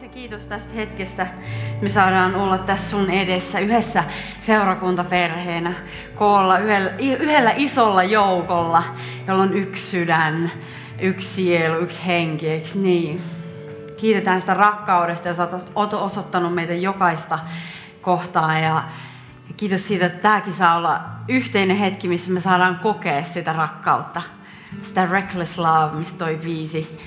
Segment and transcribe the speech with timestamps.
[0.00, 1.26] Se kiitos tästä hetkestä.
[1.80, 4.04] Me saadaan olla tässä sun edessä yhdessä
[4.40, 5.72] seurakuntaperheenä
[6.14, 8.82] koolla yhdellä, yhdellä isolla joukolla,
[9.28, 10.50] jolla on yksi sydän,
[11.00, 13.20] yksi sielu, yksi henki, eikö niin?
[13.96, 17.38] Kiitetään sitä rakkaudesta, sä oot osoittanut meitä jokaista
[18.02, 18.58] kohtaa.
[18.58, 18.84] Ja,
[19.56, 24.22] kiitos siitä, että tämäkin saa olla yhteinen hetki, missä me saadaan kokea sitä rakkautta.
[24.82, 26.98] Sitä reckless love, mistä toi biisi,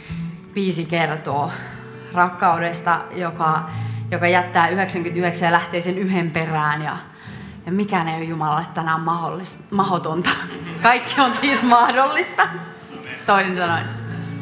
[0.54, 1.52] biisi kertoo.
[2.14, 3.70] Rakkaudesta, joka,
[4.12, 6.82] joka jättää 99 ja lähtee sen yhden perään.
[6.82, 6.98] Ja,
[7.66, 9.02] ja mikään ei ole Jumalalle tänään
[9.72, 10.30] mahdotonta.
[10.84, 12.48] Kaikki on siis mahdollista.
[13.26, 13.86] Toisin sanoen.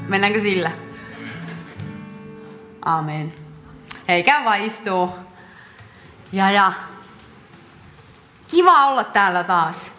[0.07, 0.71] Mennäänkö sillä?
[2.85, 3.33] Amen.
[4.07, 5.09] Hei, käy vaan istuu.
[6.31, 6.73] Ja, ja.
[8.47, 9.91] Kiva olla täällä taas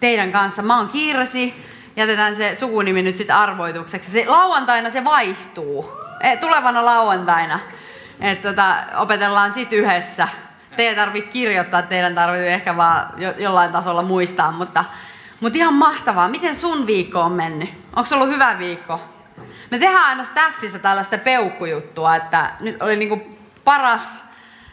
[0.00, 0.62] teidän kanssa.
[0.62, 1.64] Mä oon Kirsi.
[1.96, 4.10] Jätetään se sukunimi nyt sitten arvoitukseksi.
[4.10, 5.92] Se, lauantaina se vaihtuu.
[6.20, 7.60] E, tulevana lauantaina.
[8.20, 10.28] Et tota, opetellaan sit yhdessä.
[10.76, 14.84] Teidän tarvitsee kirjoittaa, teidän tarvitsee ehkä vaan jo, jollain tasolla muistaa, mutta,
[15.40, 16.28] mutta ihan mahtavaa.
[16.28, 17.70] Miten sun viikko on mennyt?
[17.96, 19.00] Onko ollut hyvä viikko?
[19.70, 24.24] Me tehdään aina staffissa tällaista peukkujuttua, että nyt oli niinku paras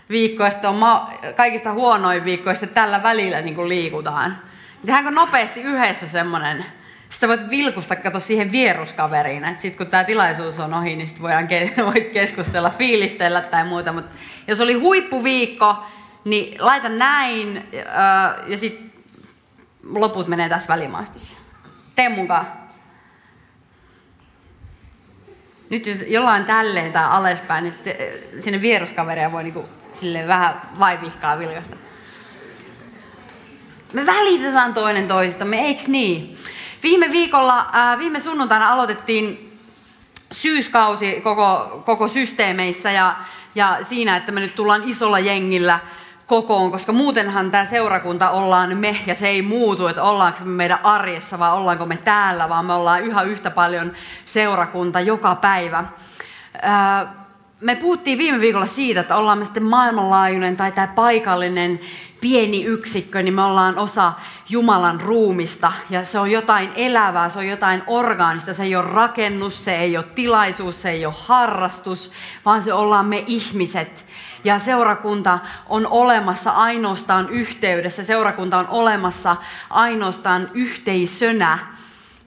[0.09, 4.37] viikko, ja on ma- kaikista huonoin viikko, ja tällä välillä niinku liikutaan.
[4.85, 6.65] Tehdäänkö nopeasti yhdessä semmoinen?
[7.11, 11.23] Sitten voit vilkusta kato siihen vieruskaveriin, että sitten kun tämä tilaisuus on ohi, niin sitten
[11.23, 13.93] voidaan ke- voit keskustella, fiilistellä tai muuta.
[13.93, 14.11] Mutta
[14.47, 15.75] jos oli huippuviikko,
[16.25, 17.63] niin laita näin,
[18.47, 18.91] ja sitten
[19.83, 21.37] loput menee tässä välimaastossa.
[21.95, 22.45] Tee mukaan.
[25.71, 31.39] nyt jos jollain tälleen tai alaspäin, niin se, sinne vieruskaveria voi niinku sille vähän vaivihkaa
[31.39, 31.75] vilkasta.
[33.93, 36.37] Me välitetään toinen toisistamme, eiks niin?
[36.83, 39.57] Viime viikolla, ää, viime sunnuntaina aloitettiin
[40.31, 43.15] syyskausi koko, koko systeemeissä ja,
[43.55, 45.79] ja siinä, että me nyt tullaan isolla jengillä
[46.27, 50.79] kokoon, koska muutenhan tämä seurakunta ollaan me ja se ei muutu, että ollaanko me meidän
[50.83, 53.93] arjessa vai ollaanko me täällä, vaan me ollaan yhä yhtä paljon
[54.25, 55.85] seurakunta joka päivä.
[57.61, 61.79] Me puhuttiin viime viikolla siitä, että ollaan me sitten maailmanlaajuinen tai tämä paikallinen
[62.21, 64.13] pieni yksikkö, niin me ollaan osa
[64.49, 65.73] Jumalan ruumista.
[65.89, 68.53] Ja se on jotain elävää, se on jotain orgaanista.
[68.53, 72.11] Se ei ole rakennus, se ei ole tilaisuus, se ei ole harrastus,
[72.45, 74.05] vaan se ollaan me ihmiset.
[74.43, 75.39] Ja seurakunta
[75.69, 79.35] on olemassa ainoastaan yhteydessä, seurakunta on olemassa
[79.69, 81.59] ainoastaan yhteisönä,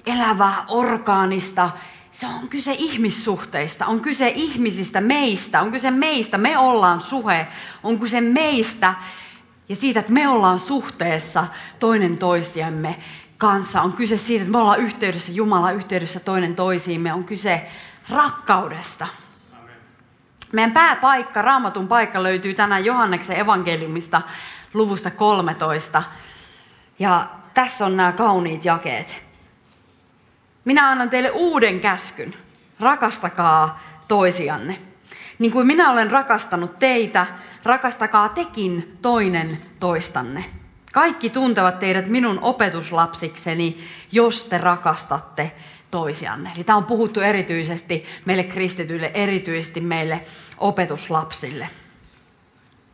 [0.06, 1.70] elävää orgaanista.
[2.10, 7.46] Se on kyse ihmissuhteista, on kyse ihmisistä, meistä, on kyse meistä, me ollaan suhe,
[7.82, 8.94] on kyse meistä
[9.68, 11.46] ja siitä, että me ollaan suhteessa
[11.78, 12.96] toinen toisiamme
[13.38, 13.82] kanssa.
[13.82, 17.66] On kyse siitä, että me ollaan yhteydessä Jumala yhteydessä toinen toisiimme, on kyse
[18.08, 19.06] rakkaudesta.
[20.52, 24.22] Meidän pääpaikka, raamatun paikka löytyy tänään Johanneksen evankeliumista
[24.74, 26.02] luvusta 13.
[26.98, 29.24] Ja tässä on nämä kauniit jakeet.
[30.64, 32.34] Minä annan teille uuden käskyn.
[32.80, 34.78] Rakastakaa toisianne.
[35.38, 37.26] Niin kuin minä olen rakastanut teitä,
[37.64, 40.44] rakastakaa tekin toinen toistanne.
[40.92, 43.78] Kaikki tuntevat teidät minun opetuslapsikseni,
[44.12, 45.52] jos te rakastatte
[45.90, 46.50] toisianne.
[46.56, 50.20] Eli tämä on puhuttu erityisesti meille kristityille, erityisesti meille
[50.58, 51.68] opetuslapsille.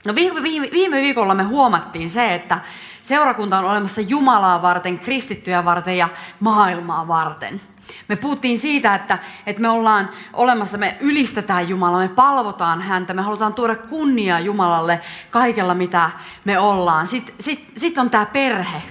[0.04, 2.60] No viime, viime, viime viikolla me huomattiin se, että
[3.02, 6.08] seurakunta on olemassa Jumalaa varten, kristittyjä varten ja
[6.40, 7.60] maailmaa varten.
[8.08, 13.22] Me puhuttiin siitä, että, että me ollaan olemassa, me ylistetään Jumalaa, me palvotaan häntä, me
[13.22, 15.00] halutaan tuoda kunniaa Jumalalle
[15.30, 16.10] kaikella, mitä
[16.44, 17.06] me ollaan.
[17.06, 18.82] Sitten sit, sit on tämä perhe,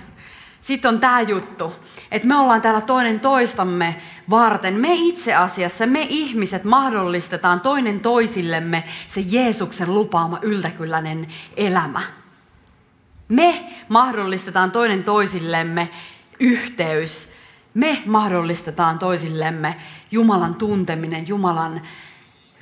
[0.62, 1.74] sitten on tämä juttu,
[2.12, 3.96] että me ollaan täällä toinen toistamme
[4.30, 4.74] varten.
[4.74, 11.28] Me itse asiassa, me ihmiset mahdollistetaan toinen toisillemme se Jeesuksen lupaama yltäkylläinen
[11.58, 12.02] elämä.
[13.28, 15.90] Me mahdollistetaan toinen toisillemme
[16.40, 17.32] yhteys.
[17.80, 19.76] Me mahdollistetaan toisillemme
[20.12, 21.82] Jumalan tunteminen, Jumalan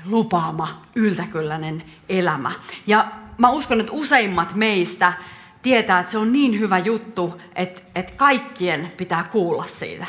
[0.05, 2.51] lupaama yltäkylläinen elämä.
[2.87, 5.13] Ja mä uskon, että useimmat meistä
[5.61, 10.05] tietää, että se on niin hyvä juttu, että, että kaikkien pitää kuulla siitä.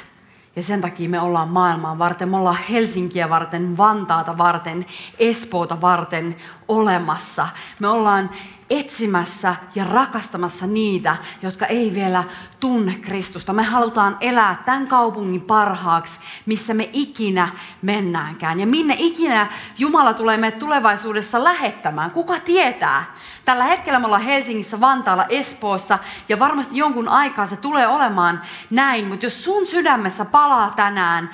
[0.56, 4.86] Ja sen takia me ollaan maailmaa varten, me ollaan Helsinkiä varten, Vantaata varten,
[5.18, 6.36] Espoota varten
[6.68, 7.48] olemassa.
[7.80, 8.30] Me ollaan
[8.70, 12.24] etsimässä ja rakastamassa niitä, jotka ei vielä
[12.60, 13.52] tunne Kristusta.
[13.52, 17.48] Me halutaan elää tämän kaupungin parhaaksi, missä me ikinä
[17.82, 18.60] mennäänkään.
[18.60, 19.46] Ja minne ikinä
[19.78, 22.10] Jumala tulee meidät tulevaisuudessa lähettämään.
[22.10, 23.04] Kuka tietää?
[23.44, 25.98] Tällä hetkellä me ollaan Helsingissä, Vantaalla, Espoossa
[26.28, 29.06] ja varmasti jonkun aikaa se tulee olemaan näin.
[29.06, 31.30] Mutta jos sun sydämessä palaa tänään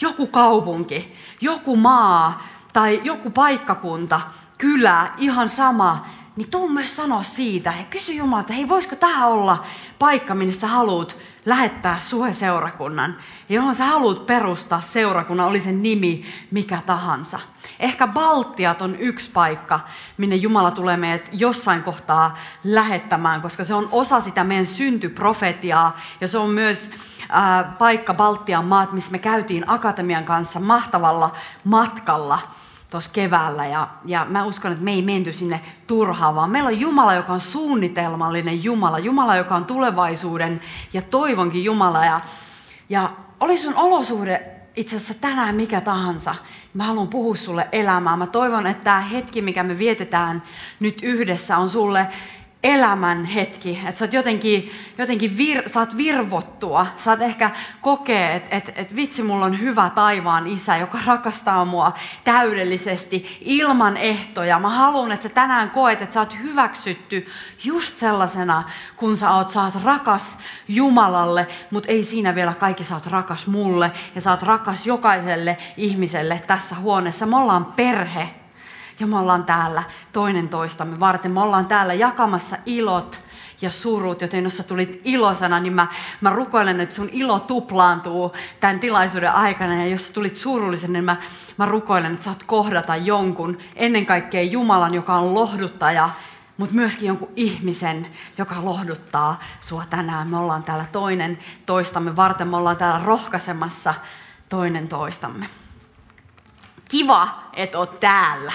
[0.00, 4.20] joku kaupunki, joku maa tai joku paikkakunta,
[4.58, 6.06] kylä, ihan sama,
[6.36, 7.74] niin tuu myös sanoa siitä.
[7.78, 9.64] Ja kysy Jumala, että hei, voisiko tämä olla
[9.98, 11.16] paikka, minne sä haluat
[11.46, 13.16] lähettää suhe-seurakunnan,
[13.48, 17.40] johon sä haluat perustaa seurakunnan, oli sen nimi mikä tahansa.
[17.80, 19.80] Ehkä Baltiat on yksi paikka,
[20.16, 26.00] minne Jumala tulee meidät jossain kohtaa lähettämään, koska se on osa sitä meidän syntyprofetiaa.
[26.20, 26.90] Ja se on myös
[27.20, 31.32] äh, paikka Baltian maat, missä me käytiin Akatemian kanssa mahtavalla
[31.64, 32.38] matkalla–
[32.90, 33.66] tuossa keväällä.
[33.66, 37.32] Ja, ja mä uskon, että me ei menty sinne turhaan, vaan meillä on Jumala, joka
[37.32, 38.98] on suunnitelmallinen Jumala.
[38.98, 40.60] Jumala, joka on tulevaisuuden
[40.92, 42.04] ja toivonkin Jumala.
[42.04, 42.20] Ja,
[42.88, 43.10] ja
[43.40, 46.34] oli sun olosuhde itse asiassa tänään mikä tahansa,
[46.74, 48.16] mä haluan puhua sulle elämää.
[48.16, 50.42] Mä toivon, että tämä hetki, mikä me vietetään
[50.80, 52.06] nyt yhdessä, on sulle
[52.62, 57.50] elämän hetki, että sä jotenkin, jotenkin vir, saat virvottua, saat ehkä
[57.80, 61.92] kokea, että et, et vitsi, mulla on hyvä taivaan isä, joka rakastaa mua
[62.24, 64.58] täydellisesti, ilman ehtoja.
[64.58, 67.26] Mä haluan, että sä tänään koet, että sä oot hyväksytty
[67.64, 68.64] just sellaisena,
[68.96, 70.38] kun sä oot, sä oot rakas
[70.68, 75.58] Jumalalle, mutta ei siinä vielä kaikki, sä oot rakas mulle ja sä oot rakas jokaiselle
[75.76, 77.26] ihmiselle tässä huoneessa.
[77.26, 78.28] Me ollaan perhe,
[79.00, 79.82] ja me ollaan täällä
[80.12, 81.32] toinen toistamme varten.
[81.32, 83.20] Me ollaan täällä jakamassa ilot
[83.62, 85.86] ja surut, joten jos sä tulit ilosana, niin mä,
[86.20, 89.74] mä rukoilen, että sun ilo tuplaantuu tämän tilaisuuden aikana.
[89.74, 91.16] Ja jos sä tulit surullisen, niin mä,
[91.56, 96.10] mä rukoilen, että saat kohdata jonkun, ennen kaikkea Jumalan, joka on lohduttaja,
[96.56, 98.06] mutta myöskin jonkun ihmisen,
[98.38, 100.28] joka lohduttaa sua tänään.
[100.28, 103.94] Me ollaan täällä toinen toistamme varten, me ollaan täällä rohkaisemassa
[104.48, 105.46] toinen toistamme.
[106.88, 108.52] Kiva, että oot täällä.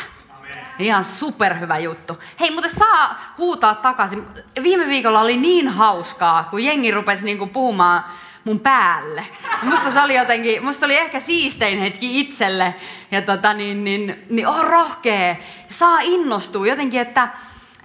[0.81, 2.17] Ihan superhyvä juttu.
[2.39, 4.25] Hei, mutta saa huutaa takaisin.
[4.63, 8.03] Viime viikolla oli niin hauskaa, kun jengi rupesi niinku puhumaan
[8.43, 9.25] mun päälle.
[9.63, 12.75] Musta se oli jotenkin, musta oli ehkä siistein hetki itselle.
[13.11, 15.35] Ja tota niin, niin, niin on rohkea.
[15.69, 17.29] Saa innostua jotenkin, että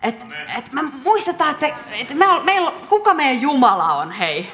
[0.02, 0.26] et,
[0.58, 4.52] et me muistetaan, että, että me, meillä, kuka meidän Jumala on, hei.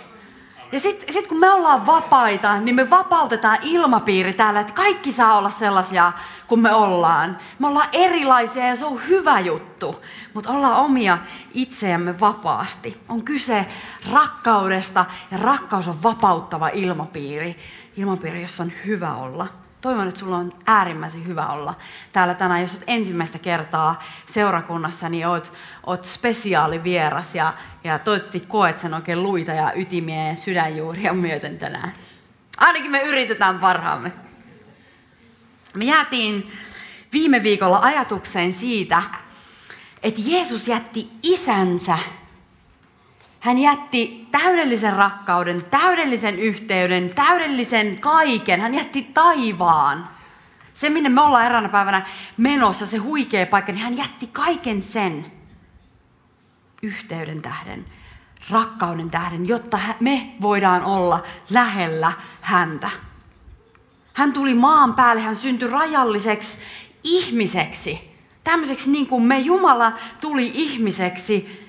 [0.72, 5.38] Ja sitten sit kun me ollaan vapaita, niin me vapautetaan ilmapiiri täällä, että kaikki saa
[5.38, 6.12] olla sellaisia
[6.48, 7.38] kuin me ollaan.
[7.58, 10.04] Me ollaan erilaisia ja se on hyvä juttu,
[10.34, 11.18] mutta ollaan omia
[11.54, 13.00] itseämme vapaasti.
[13.08, 13.66] On kyse
[14.12, 17.56] rakkaudesta ja rakkaus on vapauttava ilmapiiri.
[17.96, 19.61] Ilmapiiri, jossa on hyvä olla.
[19.82, 21.74] Toivon, että sulla on äärimmäisen hyvä olla
[22.12, 22.60] täällä tänään.
[22.60, 25.52] Jos olet ensimmäistä kertaa seurakunnassa, niin oot,
[25.86, 31.92] oot spesiaalivieras ja, ja toivottavasti koet sen oikein luita ja ytimiä ja sydänjuuria myöten tänään.
[32.56, 34.12] Ainakin me yritetään parhaamme.
[35.74, 36.52] Me jäätiin
[37.12, 39.02] viime viikolla ajatukseen siitä,
[40.02, 41.98] että Jeesus jätti isänsä
[43.42, 48.60] hän jätti täydellisen rakkauden, täydellisen yhteyden, täydellisen kaiken.
[48.60, 50.08] Hän jätti taivaan.
[50.72, 52.06] Se, minne me ollaan eräänä päivänä
[52.36, 55.26] menossa, se huikea paikka, niin hän jätti kaiken sen
[56.82, 57.84] yhteyden tähden,
[58.50, 62.90] rakkauden tähden, jotta me voidaan olla lähellä häntä.
[64.12, 66.58] Hän tuli maan päälle, hän syntyi rajalliseksi
[67.04, 68.12] ihmiseksi.
[68.44, 71.61] Tämmöiseksi niin kuin me, Jumala tuli ihmiseksi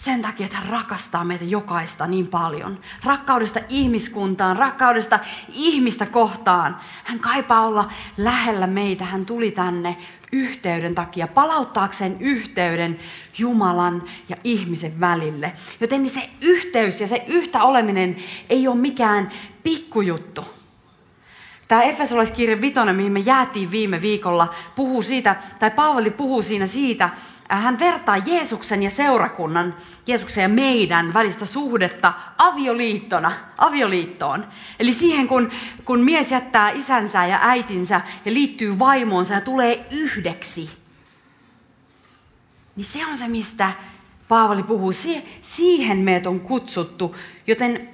[0.00, 2.80] sen takia, että hän rakastaa meitä jokaista niin paljon.
[3.04, 5.18] Rakkaudesta ihmiskuntaan, rakkaudesta
[5.52, 6.80] ihmistä kohtaan.
[7.04, 9.04] Hän kaipaa olla lähellä meitä.
[9.04, 9.96] Hän tuli tänne
[10.32, 13.00] yhteyden takia, palauttaakseen yhteyden
[13.38, 15.52] Jumalan ja ihmisen välille.
[15.80, 18.16] Joten se yhteys ja se yhtä oleminen
[18.50, 19.30] ei ole mikään
[19.62, 20.44] pikkujuttu.
[21.68, 27.10] Tämä Efesolaiskirja Vitonen, mihin me jäätiin viime viikolla, puhuu siitä, tai Paavali puhuu siinä siitä,
[27.56, 29.74] hän vertaa Jeesuksen ja seurakunnan,
[30.06, 34.46] Jeesuksen ja meidän välistä suhdetta avioliittona, avioliittoon.
[34.80, 35.50] Eli siihen, kun,
[35.84, 40.70] kun mies jättää isänsä ja äitinsä ja liittyy vaimoonsa ja tulee yhdeksi.
[42.76, 43.72] Niin se on se, mistä
[44.28, 44.92] Paavali puhuu.
[45.42, 47.16] siihen meidät on kutsuttu,
[47.46, 47.88] joten,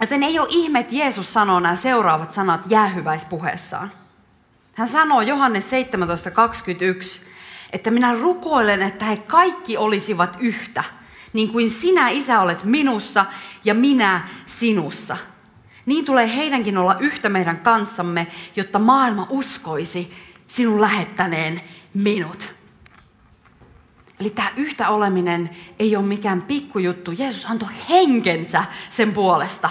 [0.00, 3.92] joten ei ole ihme, että Jeesus sanoo nämä seuraavat sanat jäähyväispuheessaan.
[4.74, 7.27] Hän sanoo Johannes 17.21,
[7.72, 10.84] että minä rukoilen, että he kaikki olisivat yhtä,
[11.32, 13.26] niin kuin sinä, Isä, olet minussa
[13.64, 15.16] ja minä sinussa.
[15.86, 20.12] niin tulee heidänkin olla yhtä meidän kanssamme, jotta maailma uskoisi
[20.48, 21.60] sinun lähettäneen
[21.94, 22.54] minut.
[24.20, 27.12] Eli tämä yhtä oleminen ei ole mikään pikkujuttu.
[27.12, 29.70] Jeesus antoi henkensä sen puolesta,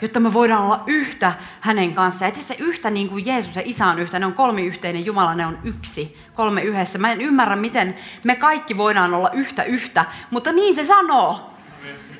[0.00, 2.32] jotta me voidaan olla yhtä hänen kanssaan.
[2.36, 5.46] Ja se yhtä niin kuin Jeesus ja Isä on yhtä, ne on kolmiyhteinen Jumala, ne
[5.46, 6.98] on yksi, kolme yhdessä.
[6.98, 11.50] Mä en ymmärrä, miten me kaikki voidaan olla yhtä yhtä, mutta niin se sanoo.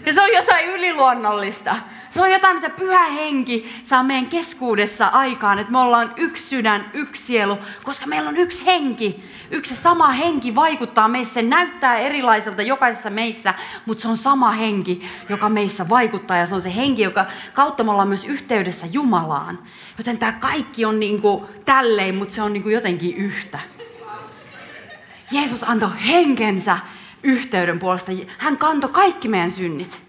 [0.06, 1.76] Ja se on jotain yliluonnollista.
[2.10, 6.90] Se on jotain, mitä pyhä henki saa meidän keskuudessa aikaan, että me ollaan yksi sydän,
[6.92, 9.24] yksi sielu, koska meillä on yksi henki.
[9.50, 11.34] Yksi sama henki vaikuttaa meissä.
[11.34, 13.54] Se näyttää erilaiselta jokaisessa meissä,
[13.86, 16.36] mutta se on sama henki, joka meissä vaikuttaa.
[16.36, 19.58] Ja se on se henki, joka kautta me ollaan myös yhteydessä Jumalaan.
[19.98, 23.58] Joten tämä kaikki on niin kuin tälleen, mutta se on niin kuin jotenkin yhtä.
[25.30, 26.78] Jeesus antoi henkensä
[27.22, 28.12] yhteyden puolesta.
[28.38, 30.06] Hän kantoi kaikki meidän synnit.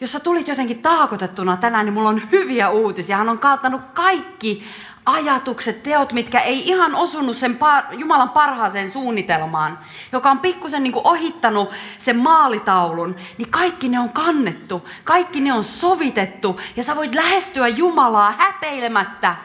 [0.00, 3.16] Jos sä tulit jotenkin taakotettuna tänään, niin mulla on hyviä uutisia.
[3.16, 4.64] Hän on kaattanut kaikki
[5.06, 9.78] ajatukset, teot, mitkä ei ihan osunut sen par- Jumalan parhaaseen suunnitelmaan,
[10.12, 15.64] joka on pikkusen niin ohittanut sen maalitaulun, niin kaikki ne on kannettu, kaikki ne on
[15.64, 19.36] sovitettu ja sä voit lähestyä Jumalaa häpeilemättä.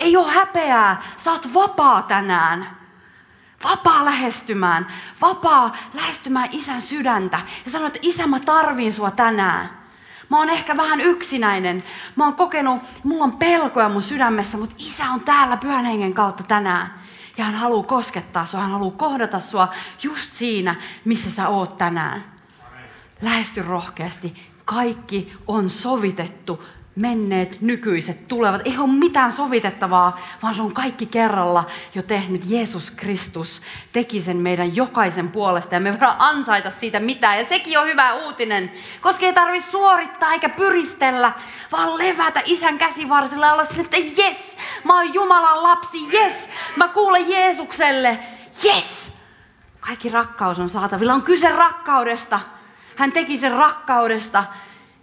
[0.00, 2.78] Ei ole häpeää, sä oot vapaa tänään.
[3.64, 4.86] Vapaa lähestymään,
[5.20, 9.77] vapaa lähestymään isän sydäntä ja sanoa, että isä mä tarviin sua tänään.
[10.28, 11.82] Mä oon ehkä vähän yksinäinen.
[12.16, 16.42] Mä oon kokenut, mulla on pelkoja mun sydämessä, mutta isä on täällä pyhän hengen kautta
[16.42, 16.94] tänään.
[17.36, 19.68] Ja hän haluaa koskettaa sua, hän haluaa kohdata sua
[20.02, 22.24] just siinä, missä sä oot tänään.
[23.22, 24.52] Lähesty rohkeasti.
[24.64, 26.64] Kaikki on sovitettu
[26.98, 28.62] menneet, nykyiset, tulevat.
[28.64, 31.64] Ei ole mitään sovitettavaa, vaan se on kaikki kerralla
[31.94, 32.42] jo tehnyt.
[32.44, 33.62] Jeesus Kristus
[33.92, 37.38] teki sen meidän jokaisen puolesta ja me voidaan ansaita siitä mitään.
[37.38, 41.32] Ja sekin on hyvä uutinen, koska ei tarvitse suorittaa eikä pyristellä,
[41.72, 46.88] vaan levätä isän käsivarsilla ja olla sille, että jes, mä oon Jumalan lapsi, jes, mä
[46.88, 48.18] kuulen Jeesukselle,
[48.62, 49.12] jes.
[49.80, 52.40] Kaikki rakkaus on saatavilla, on kyse rakkaudesta.
[52.96, 54.44] Hän teki sen rakkaudesta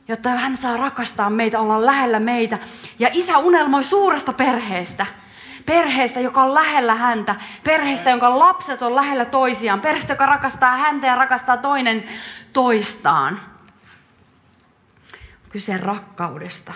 [0.08, 2.58] jotta hän saa rakastaa meitä, olla lähellä meitä.
[3.00, 5.06] Ja isä unelmoi suuresta perheestä.
[5.66, 7.36] Perheestä, joka on lähellä häntä.
[7.64, 9.82] Perheestä, jonka lapset on lähellä toisiaan.
[9.82, 12.04] Perheestä, joka rakastaa häntä ja rakastaa toinen
[12.54, 13.40] toistaan.
[15.50, 16.74] Kyse rakkaudesta.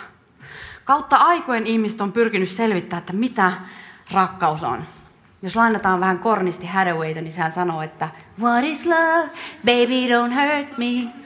[0.85, 3.51] Kautta aikojen ihmiset on pyrkinyt selvittämään, että mitä
[4.11, 4.83] rakkaus on.
[5.41, 8.09] Jos lainataan vähän kornisti Hathawayta, niin sehän sanoo, että
[8.41, 9.29] What is love?
[9.65, 11.18] Baby, don't hurt me.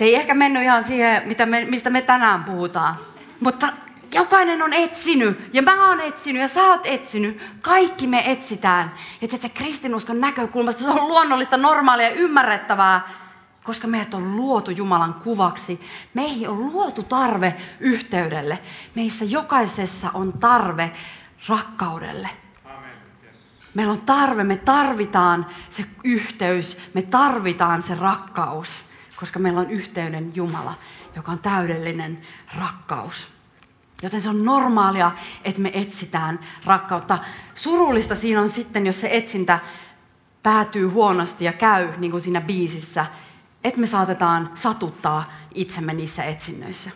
[0.00, 2.94] Se ei ehkä mennyt ihan siihen, mitä me, mistä me tänään puhutaan.
[3.40, 3.68] Mutta
[4.14, 7.42] jokainen on etsinyt, ja mä oon etsinyt, ja sä oot etsinyt.
[7.60, 8.94] Kaikki me etsitään.
[9.20, 13.08] Ja se kristinuskon näkökulmasta se on luonnollista, normaalia ja ymmärrettävää,
[13.64, 15.80] koska meidät on luotu Jumalan kuvaksi.
[16.14, 18.58] Meihin on luotu tarve yhteydelle.
[18.94, 20.92] Meissä jokaisessa on tarve
[21.48, 22.28] rakkaudelle.
[23.74, 28.89] Meillä on tarve, me tarvitaan se yhteys, me tarvitaan se rakkaus
[29.20, 30.74] koska meillä on yhteyden Jumala,
[31.16, 32.22] joka on täydellinen
[32.58, 33.28] rakkaus.
[34.02, 35.12] Joten se on normaalia,
[35.44, 37.18] että me etsitään rakkautta.
[37.54, 39.58] Surullista siinä on sitten, jos se etsintä
[40.42, 43.06] päätyy huonosti ja käy, niin kuin siinä biisissä,
[43.64, 46.90] että me saatetaan satuttaa itsemme niissä etsinnöissä.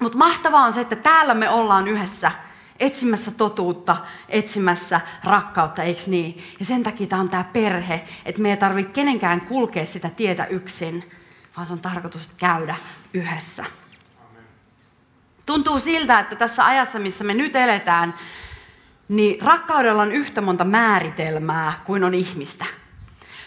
[0.00, 2.32] Mutta mahtavaa on se, että täällä me ollaan yhdessä
[2.80, 3.96] etsimässä totuutta,
[4.28, 6.42] etsimässä rakkautta, eikö niin?
[6.60, 10.46] Ja sen takia tämä on tämä perhe, että me ei tarvitse kenenkään kulkea sitä tietä
[10.46, 11.10] yksin,
[11.56, 12.76] vaan se on tarkoitus käydä
[13.14, 13.64] yhdessä.
[15.46, 18.14] Tuntuu siltä, että tässä ajassa, missä me nyt eletään,
[19.08, 22.64] niin rakkaudella on yhtä monta määritelmää kuin on ihmistä.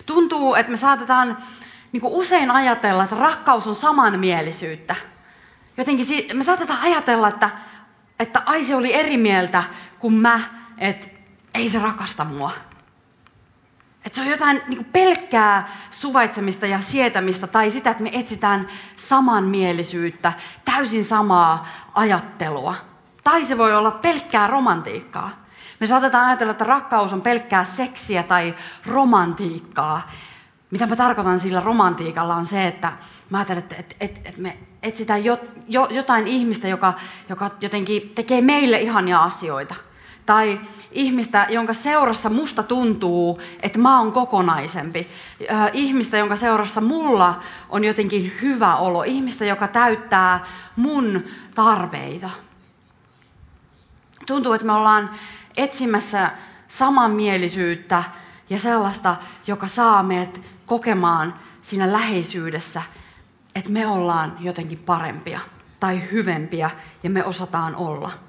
[0.05, 1.37] Tuntuu, että me saatetaan
[1.91, 4.95] niin kuin usein ajatella, että rakkaus on samanmielisyyttä.
[5.77, 7.49] Jotenkin me saatetaan ajatella, että,
[8.19, 9.63] että ai se oli eri mieltä
[9.99, 10.39] kuin mä,
[10.77, 11.07] että
[11.53, 12.51] ei se rakasta mua.
[14.07, 18.67] Että se on jotain niin kuin pelkkää suvaitsemista ja sietämistä tai sitä, että me etsitään
[18.95, 20.33] samanmielisyyttä,
[20.65, 22.75] täysin samaa ajattelua.
[23.23, 25.29] Tai se voi olla pelkkää romantiikkaa.
[25.79, 30.11] Me saatetaan ajatella, että rakkaus on pelkkää seksiä tai romantiikkaa.
[30.71, 32.93] Mitä mä tarkoitan sillä romantiikalla on se, että
[33.29, 36.93] mä ajattelen, että, että, että, että me etsitään jo, jo, jotain ihmistä, joka,
[37.29, 39.75] joka jotenkin tekee meille ihania asioita–
[40.27, 40.59] tai
[40.91, 45.07] ihmistä, jonka seurassa musta tuntuu, että mä oon kokonaisempi.
[45.73, 49.03] Ihmistä, jonka seurassa mulla on jotenkin hyvä olo.
[49.03, 51.23] Ihmistä, joka täyttää mun
[51.55, 52.29] tarpeita.
[54.25, 55.09] Tuntuu, että me ollaan
[55.57, 56.29] etsimässä
[56.67, 58.03] samanmielisyyttä
[58.49, 59.15] ja sellaista,
[59.47, 62.81] joka saa meidät kokemaan siinä läheisyydessä,
[63.55, 65.39] että me ollaan jotenkin parempia.
[65.79, 66.71] tai hyvempiä
[67.03, 68.26] ja me osataan olla.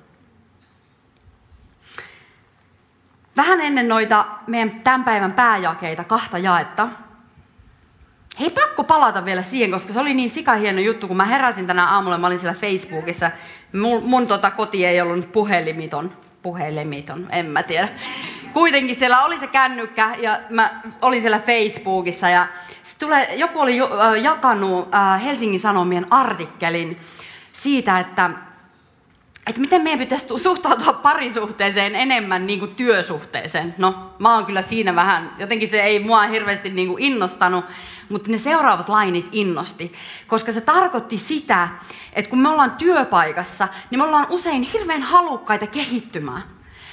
[3.38, 6.88] Vähän ennen noita meidän tämän päivän pääjakeita, kahta jaetta,
[8.40, 11.87] Hei, pakko palata vielä siihen, koska se oli niin sikahieno juttu, kun mä heräsin tänä
[11.87, 13.30] aamulla, mä olin siellä Facebookissa.
[13.73, 16.12] Mun, mun tota, koti ei ollut puhelimiton.
[16.42, 17.88] Puhelimiton, en mä tiedä.
[18.52, 20.71] Kuitenkin siellä oli se kännykkä ja mä
[21.02, 22.47] olin siellä Facebookissa ja
[22.99, 23.76] tulee, joku oli
[24.23, 24.88] jakanut
[25.25, 26.99] Helsingin Sanomien artikkelin
[27.52, 28.30] siitä, että
[29.49, 33.75] että miten meidän pitäisi suhtautua parisuhteeseen enemmän niin kuin työsuhteeseen.
[33.78, 37.64] No, mä oon kyllä siinä vähän, jotenkin se ei mua hirveästi niin kuin innostanut,
[38.09, 39.93] mutta ne seuraavat lainit innosti,
[40.26, 41.69] koska se tarkoitti sitä,
[42.12, 46.43] että kun me ollaan työpaikassa, niin me ollaan usein hirveän halukkaita kehittymään.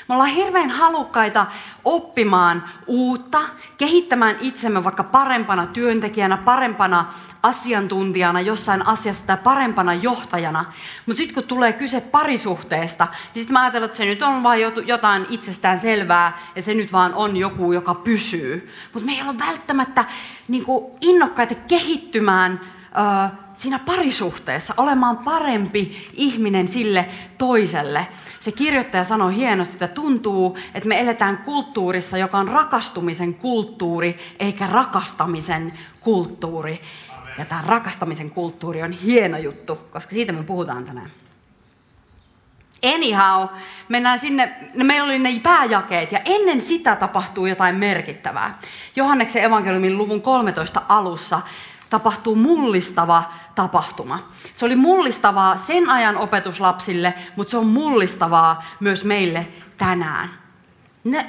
[0.08, 1.46] Me ollaan hirveän halukkaita
[1.86, 3.42] oppimaan uutta,
[3.78, 7.06] kehittämään itsemme vaikka parempana työntekijänä, parempana
[7.44, 10.66] asiantuntijana jossain asiassa tai parempana johtajana.
[11.06, 14.62] Mutta sitten kun tulee kyse parisuhteesta, niin sitten mä ajattelen, että se nyt on vain
[14.86, 18.72] jotain itsestään selvää ja se nyt vaan on joku, joka pysyy.
[18.94, 20.06] Mutta me ei ole välttämättä
[20.48, 20.66] niin
[21.02, 22.62] innokkaita kehittymään
[23.58, 27.06] siinä parisuhteessa, olemaan parempi ihminen sille
[27.38, 28.08] toiselle.
[28.40, 34.68] Se kirjoittaja sanoi hienosti, että tuntuu, että me eletään kulttuurissa, joka on rakastumisen kulttuuri, eikä
[34.68, 36.82] rakastamisen kulttuuri.
[37.38, 41.10] Ja tämä rakastamisen kulttuuri on hieno juttu, koska siitä me puhutaan tänään.
[42.96, 43.48] Anyhow,
[43.90, 48.60] mennään sinne, meillä oli ne pääjakeet ja ennen sitä tapahtuu jotain merkittävää.
[48.96, 51.42] Johanneksen evankeliumin luvun 13 alussa
[51.96, 53.24] tapahtuu mullistava
[53.56, 54.20] tapahtuma.
[54.54, 59.48] Se oli mullistavaa sen ajan opetuslapsille, mutta se on mullistavaa myös meille
[59.78, 60.30] tänään.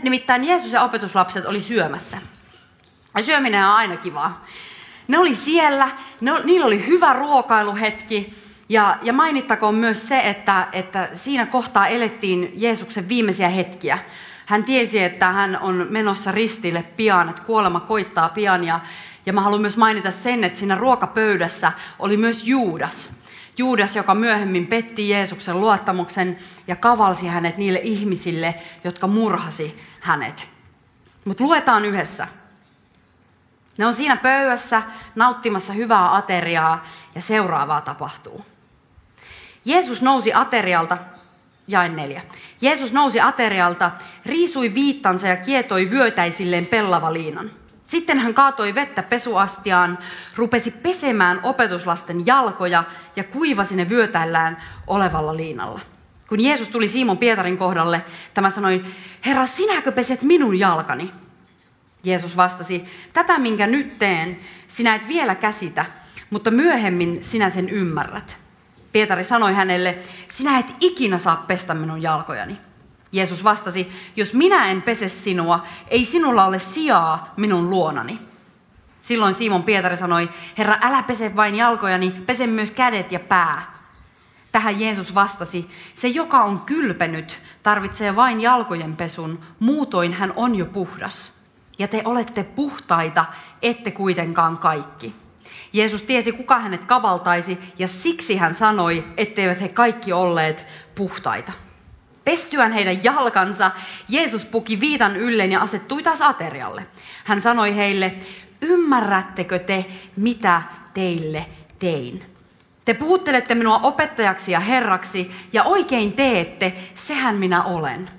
[0.02, 2.18] Nimittäin Jeesus ja opetuslapset oli syömässä.
[3.16, 4.44] Ja syöminen on aina kivaa.
[5.08, 5.88] Ne oli siellä,
[6.20, 8.34] ne, niillä oli hyvä ruokailuhetki.
[8.68, 13.98] Ja, ja mainittakoon myös se, että, että siinä kohtaa elettiin Jeesuksen viimeisiä hetkiä.
[14.46, 18.64] Hän tiesi, että hän on menossa ristille pian, että kuolema koittaa pian.
[18.64, 18.80] Ja,
[19.26, 23.12] ja mä haluan myös mainita sen, että siinä ruokapöydässä oli myös Juudas.
[23.58, 30.48] Juudas, joka myöhemmin petti Jeesuksen luottamuksen ja kavalsi hänet niille ihmisille, jotka murhasi hänet.
[31.24, 32.28] Mutta luetaan yhdessä.
[33.78, 34.82] Ne on siinä pöydässä
[35.14, 38.46] nauttimassa hyvää ateriaa ja seuraavaa tapahtuu.
[39.64, 40.98] Jeesus nousi aterialta,
[41.68, 42.22] jain neljä.
[42.60, 43.90] Jeesus nousi aterialta,
[44.26, 47.50] riisui viittansa ja kietoi vyötäisilleen pellavaliinan.
[47.86, 49.98] Sitten hän kaatoi vettä pesuastiaan,
[50.36, 52.84] rupesi pesemään opetuslasten jalkoja
[53.16, 55.80] ja kuivasi ne vyötäillään olevalla liinalla.
[56.28, 58.84] Kun Jeesus tuli Simon Pietarin kohdalle, tämä sanoi,
[59.26, 61.12] Herra, sinäkö peset minun jalkani?
[62.04, 65.86] Jeesus vastasi, tätä minkä nyt teen, sinä et vielä käsitä,
[66.30, 68.36] mutta myöhemmin sinä sen ymmärrät.
[68.92, 72.58] Pietari sanoi hänelle, sinä et ikinä saa pestä minun jalkojani.
[73.12, 78.18] Jeesus vastasi, jos minä en pese sinua, ei sinulla ole sijaa minun luonani.
[79.00, 83.76] Silloin Simon Pietari sanoi, Herra, älä pese vain jalkojani, pese myös kädet ja pää.
[84.52, 90.66] Tähän Jeesus vastasi, se joka on kylpenyt, tarvitsee vain jalkojen pesun, muutoin hän on jo
[90.66, 91.32] puhdas.
[91.78, 93.24] Ja te olette puhtaita,
[93.62, 95.14] ette kuitenkaan kaikki.
[95.72, 101.52] Jeesus tiesi, kuka hänet kavaltaisi, ja siksi hän sanoi, etteivät he kaikki olleet puhtaita.
[102.26, 103.70] Pestyään heidän jalkansa,
[104.08, 106.86] Jeesus puki viitan ylleen ja asettui taas aterialle.
[107.24, 108.14] Hän sanoi heille,
[108.62, 109.84] ymmärrättekö te,
[110.16, 110.62] mitä
[110.94, 111.46] teille
[111.78, 112.22] tein?
[112.84, 118.10] Te puhuttelette minua opettajaksi ja herraksi, ja oikein teette, sehän minä olen.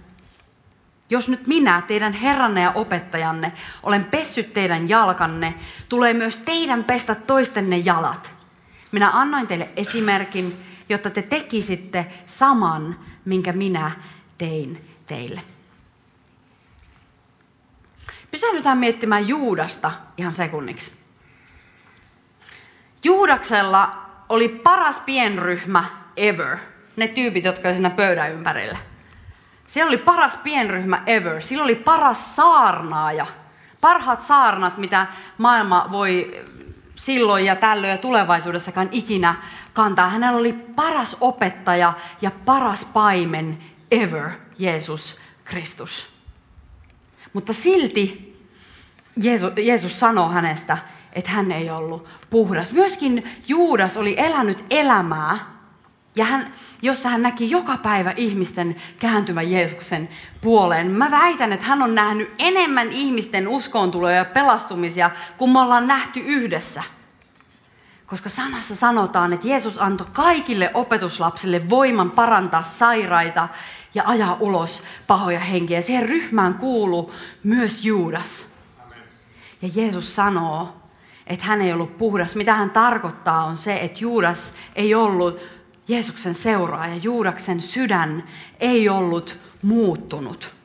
[1.09, 3.51] Jos nyt minä, teidän herranne ja opettajanne,
[3.83, 5.53] olen pessyt teidän jalkanne,
[5.89, 8.31] tulee myös teidän pestä toistenne jalat.
[8.91, 10.53] Minä annoin teille esimerkin,
[10.89, 13.91] jotta te tekisitte saman, minkä minä
[14.37, 15.41] tein teille.
[18.31, 20.91] Pysähdytään miettimään Juudasta ihan sekunniksi.
[23.03, 25.83] Juudaksella oli paras pienryhmä
[26.17, 26.57] ever.
[26.95, 28.77] Ne tyypit, jotka siinä pöydän ympärillä.
[29.67, 31.41] Siellä oli paras pienryhmä ever.
[31.41, 33.25] Sillä oli paras saarnaaja.
[33.81, 36.45] Parhaat saarnat, mitä maailma voi
[36.95, 39.35] silloin ja tällöin ja tulevaisuudessakaan ikinä
[39.77, 40.09] kantaa.
[40.09, 43.57] Hänellä oli paras opettaja ja paras paimen
[43.91, 46.07] ever, Jeesus Kristus.
[47.33, 48.35] Mutta silti
[49.21, 50.77] Jeesus, Jeesus sanoi hänestä,
[51.13, 52.71] että hän ei ollut puhdas.
[52.71, 55.37] Myöskin Juudas oli elänyt elämää,
[56.15, 60.09] ja hän, jossa hän näki joka päivä ihmisten kääntyvän Jeesuksen
[60.41, 60.91] puoleen.
[60.91, 66.19] Mä väitän, että hän on nähnyt enemmän ihmisten uskoontuloja ja pelastumisia, kuin me ollaan nähty
[66.19, 66.96] yhdessä.
[68.07, 73.47] Koska sanassa sanotaan, että Jeesus antoi kaikille opetuslapsille voiman parantaa sairaita
[73.93, 75.81] ja ajaa ulos pahoja henkiä.
[75.81, 78.47] Siihen ryhmään kuuluu myös Juudas.
[79.61, 80.75] Ja Jeesus sanoo,
[81.27, 82.35] että hän ei ollut puhdas.
[82.35, 85.39] Mitä hän tarkoittaa on se, että Juudas ei ollut
[85.87, 86.95] Jeesuksen seuraaja.
[86.95, 88.23] Juudaksen sydän
[88.59, 90.56] ei ollut muuttunut.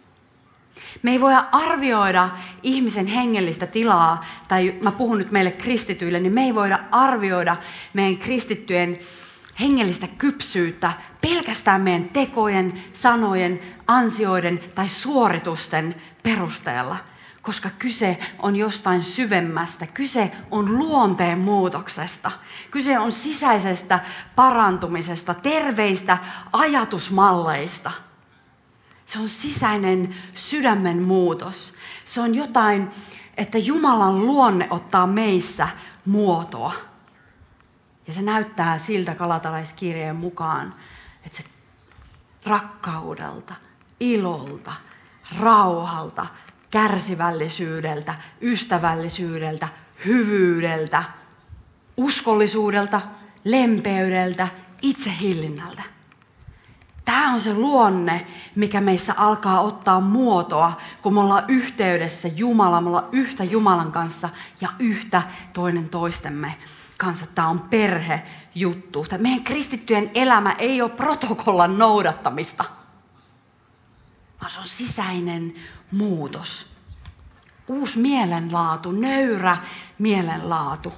[1.02, 2.30] Me ei voida arvioida
[2.62, 7.56] ihmisen hengellistä tilaa, tai mä puhun nyt meille kristityille, niin me ei voida arvioida
[7.92, 8.98] meidän kristittyjen
[9.60, 16.96] hengellistä kypsyyttä pelkästään meidän tekojen, sanojen, ansioiden tai suoritusten perusteella–
[17.42, 19.86] koska kyse on jostain syvemmästä.
[19.86, 22.32] Kyse on luonteen muutoksesta.
[22.70, 24.00] Kyse on sisäisestä
[24.36, 26.18] parantumisesta, terveistä
[26.52, 27.90] ajatusmalleista.
[29.06, 31.74] Se on sisäinen sydämen muutos.
[32.04, 32.90] Se on jotain,
[33.36, 35.68] että Jumalan luonne ottaa meissä
[36.06, 36.74] muotoa.
[38.06, 40.74] Ja se näyttää siltä kalatalaiskirjeen mukaan,
[41.26, 41.44] että se
[42.44, 43.54] rakkaudelta,
[44.00, 44.72] ilolta,
[45.40, 46.26] rauhalta,
[46.70, 49.68] kärsivällisyydeltä, ystävällisyydeltä,
[50.04, 51.04] hyvyydeltä,
[51.96, 53.00] uskollisuudelta,
[53.44, 54.48] lempeydeltä,
[54.82, 55.82] itsehillinnältä.
[57.32, 62.88] Tämä on se luonne, mikä meissä alkaa ottaa muotoa, kun me ollaan yhteydessä Jumalan, me
[62.88, 64.28] ollaan yhtä Jumalan kanssa
[64.60, 66.54] ja yhtä toinen toistemme
[66.98, 67.26] kanssa.
[67.26, 69.06] Tämä on perhejuttu.
[69.18, 72.64] Meidän kristittyjen elämä ei ole protokollan noudattamista,
[74.40, 75.54] vaan se on sisäinen
[75.92, 76.70] muutos.
[77.68, 79.56] Uusi mielenlaatu, nöyrä
[79.98, 80.92] mielenlaatu.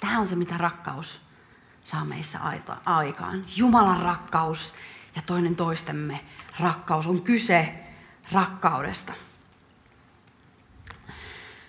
[0.00, 1.21] Tämä on se, mitä rakkaus
[1.92, 2.38] saa meissä
[2.84, 3.44] aikaan.
[3.56, 4.74] Jumalan rakkaus
[5.16, 6.20] ja toinen toistemme
[6.60, 7.06] rakkaus.
[7.06, 7.74] On kyse
[8.32, 9.12] rakkaudesta.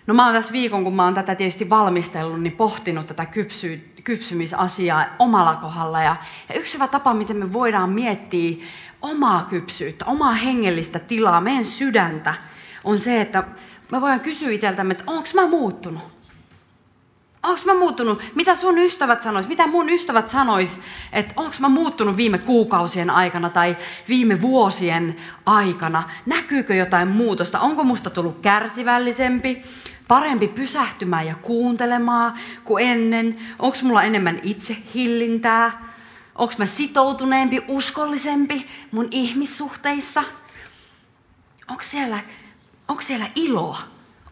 [0.06, 3.94] No mä oon tässä viikon, kun mä oon tätä tietysti valmistellut, niin pohtinut tätä kypsy,
[4.04, 6.02] kypsymisasiaa omalla kohdalla.
[6.02, 6.16] Ja,
[6.48, 8.64] ja yksi hyvä tapa, miten me voidaan miettiä
[9.02, 12.34] omaa kypsyyttä, omaa hengellistä tilaa, meidän sydäntä,
[12.84, 13.44] on se, että
[13.92, 16.13] me voidaan kysyä itseltämme, että onko mä muuttunut?
[17.44, 18.22] Onko mä muuttunut?
[18.34, 19.48] Mitä sun ystävät sanois?
[19.48, 20.80] Mitä mun ystävät sanois?
[21.12, 23.76] Että onko mä muuttunut viime kuukausien aikana tai
[24.08, 26.02] viime vuosien aikana?
[26.26, 27.60] Näkyykö jotain muutosta?
[27.60, 29.62] Onko musta tullut kärsivällisempi?
[30.08, 33.38] Parempi pysähtymään ja kuuntelemaan kuin ennen?
[33.58, 35.94] Onko mulla enemmän itsehillintää?
[36.34, 40.24] Onko mä sitoutuneempi, uskollisempi mun ihmissuhteissa?
[41.70, 42.18] Onko siellä,
[42.88, 43.78] onko siellä iloa?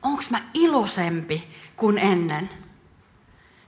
[0.03, 2.62] Onko mä iloisempi kuin ennen?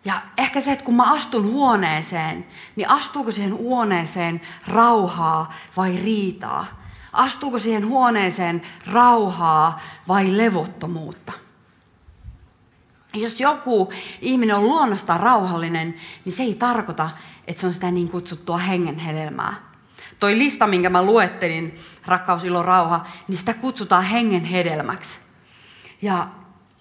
[0.05, 6.67] Ja ehkä se, että kun mä astun huoneeseen, niin astuuko siihen huoneeseen rauhaa vai riitaa?
[7.13, 8.63] Astuuko siihen huoneeseen
[8.93, 11.33] rauhaa vai levottomuutta?
[13.15, 17.11] Jos joku ihminen on luonnostaan rauhallinen, niin se ei tarkoita,
[17.47, 19.55] että se on sitä niin kutsuttua hengen hedelmää.
[20.21, 25.19] Toi lista, minkä mä luettelin, rakkaus, ilo, rauha, niin sitä kutsutaan hengen hedelmäksi.
[26.03, 26.29] Ja,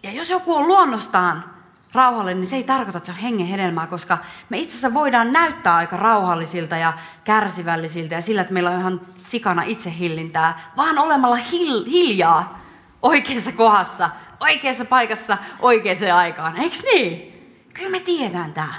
[0.03, 1.52] ja jos joku on luonnostaan
[1.93, 4.17] rauhallinen, niin se ei tarkoita, että se on hengen hedelmää, koska
[4.49, 9.01] me itse asiassa voidaan näyttää aika rauhallisilta ja kärsivällisiltä ja sillä, että meillä on ihan
[9.15, 12.59] sikana itsehillintää, vaan olemalla hil- hiljaa
[13.01, 16.57] oikeassa kohdassa, oikeassa paikassa, oikeaan aikaan.
[16.57, 17.33] Eikö niin?
[17.73, 18.73] Kyllä me tiedään tämä.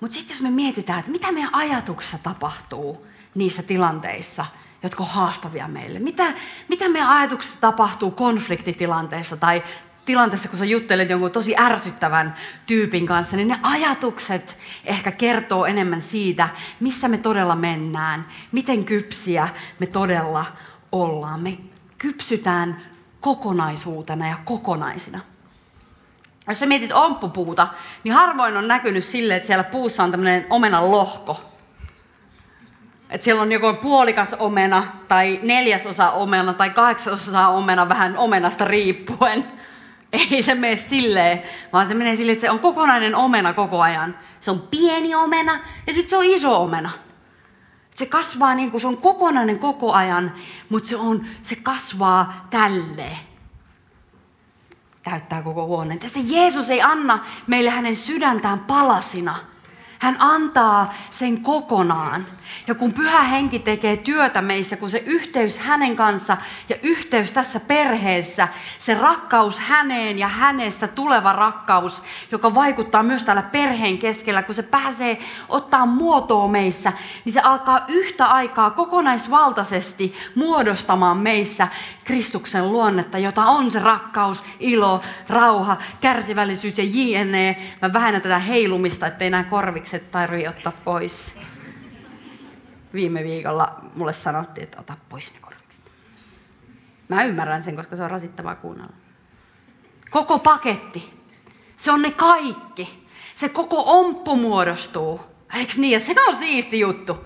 [0.00, 4.46] Mutta sitten jos me mietitään, että mitä meidän ajatuksessa tapahtuu niissä tilanteissa,
[4.82, 5.98] jotka on haastavia meille.
[5.98, 6.32] Mitä,
[6.68, 9.62] mitä meidän ajatuksessa tapahtuu konfliktitilanteessa tai
[10.10, 12.34] tilanteessa, kun sä juttelet jonkun tosi ärsyttävän
[12.66, 16.48] tyypin kanssa, niin ne ajatukset ehkä kertoo enemmän siitä,
[16.80, 20.46] missä me todella mennään, miten kypsiä me todella
[20.92, 21.40] ollaan.
[21.40, 21.58] Me
[21.98, 22.82] kypsytään
[23.20, 25.20] kokonaisuutena ja kokonaisina.
[26.48, 27.68] Jos sä mietit omppupuuta,
[28.04, 31.40] niin harvoin on näkynyt sille, että siellä puussa on tämmöinen omenan lohko.
[33.10, 39.44] Että siellä on joko puolikas omena, tai neljäsosa omena, tai kahdeksasosa omena, vähän omenasta riippuen.
[40.12, 41.42] Ei se mene silleen,
[41.72, 44.18] vaan se menee silleen, että se on kokonainen omena koko ajan.
[44.40, 46.90] Se on pieni omena ja sitten se on iso omena.
[47.94, 50.32] Se kasvaa niin kuin se on kokonainen koko ajan,
[50.68, 53.16] mutta se, on, se kasvaa tälleen
[55.02, 55.98] täyttää koko huoneen.
[55.98, 59.36] Tässä Jeesus ei anna meille hänen sydäntään palasina.
[60.00, 62.26] Hän antaa sen kokonaan.
[62.66, 66.36] Ja kun pyhä henki tekee työtä meissä, kun se yhteys hänen kanssa
[66.68, 73.42] ja yhteys tässä perheessä, se rakkaus häneen ja hänestä tuleva rakkaus, joka vaikuttaa myös täällä
[73.42, 76.92] perheen keskellä, kun se pääsee ottaa muotoa meissä,
[77.24, 81.68] niin se alkaa yhtä aikaa kokonaisvaltaisesti muodostamaan meissä
[82.04, 87.56] Kristuksen luonnetta, jota on se rakkaus, ilo, rauha, kärsivällisyys ja jne.
[87.82, 89.44] Mä vähennän tätä heilumista, ettei nämä
[89.90, 91.34] korvikset tarvitse ottaa pois
[92.94, 95.84] viime viikolla mulle sanottiin, että ota pois ne korvikset.
[97.08, 98.92] Mä ymmärrän sen, koska se on rasittavaa kuunnella.
[100.10, 101.20] Koko paketti.
[101.76, 103.06] Se on ne kaikki.
[103.34, 105.20] Se koko omppu muodostuu.
[105.54, 105.92] Eikö niin?
[105.92, 107.24] Ja se on siisti juttu.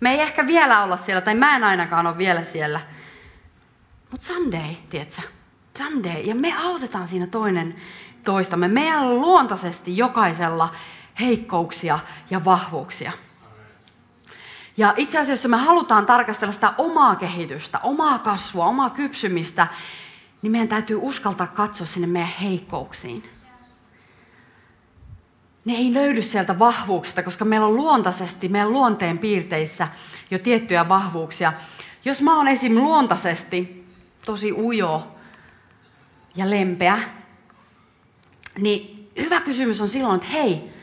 [0.00, 2.80] Me ei ehkä vielä olla siellä, tai mä en ainakaan ole vielä siellä.
[4.10, 5.22] Mutta someday, tiedätkö?
[5.78, 6.20] Someday.
[6.22, 7.74] Ja me autetaan siinä toinen
[8.24, 8.68] toistamme.
[8.68, 10.72] Meillä on luontaisesti jokaisella
[11.20, 11.98] heikkouksia
[12.30, 13.12] ja vahvuuksia.
[14.76, 19.66] Ja itse asiassa, jos me halutaan tarkastella sitä omaa kehitystä, omaa kasvua, omaa kypsymistä,
[20.42, 23.24] niin meidän täytyy uskaltaa katsoa sinne meidän heikkouksiin.
[25.64, 29.88] Ne ei löydy sieltä vahvuuksista, koska meillä on luontaisesti, meidän luonteen piirteissä
[30.30, 31.52] jo tiettyjä vahvuuksia.
[32.04, 32.74] Jos mä oon esim.
[32.74, 33.86] luontaisesti
[34.24, 35.16] tosi ujo
[36.36, 37.00] ja lempeä,
[38.58, 40.75] niin hyvä kysymys on silloin, että hei,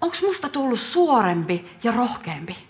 [0.00, 2.68] onko musta tullut suorempi ja rohkeampi?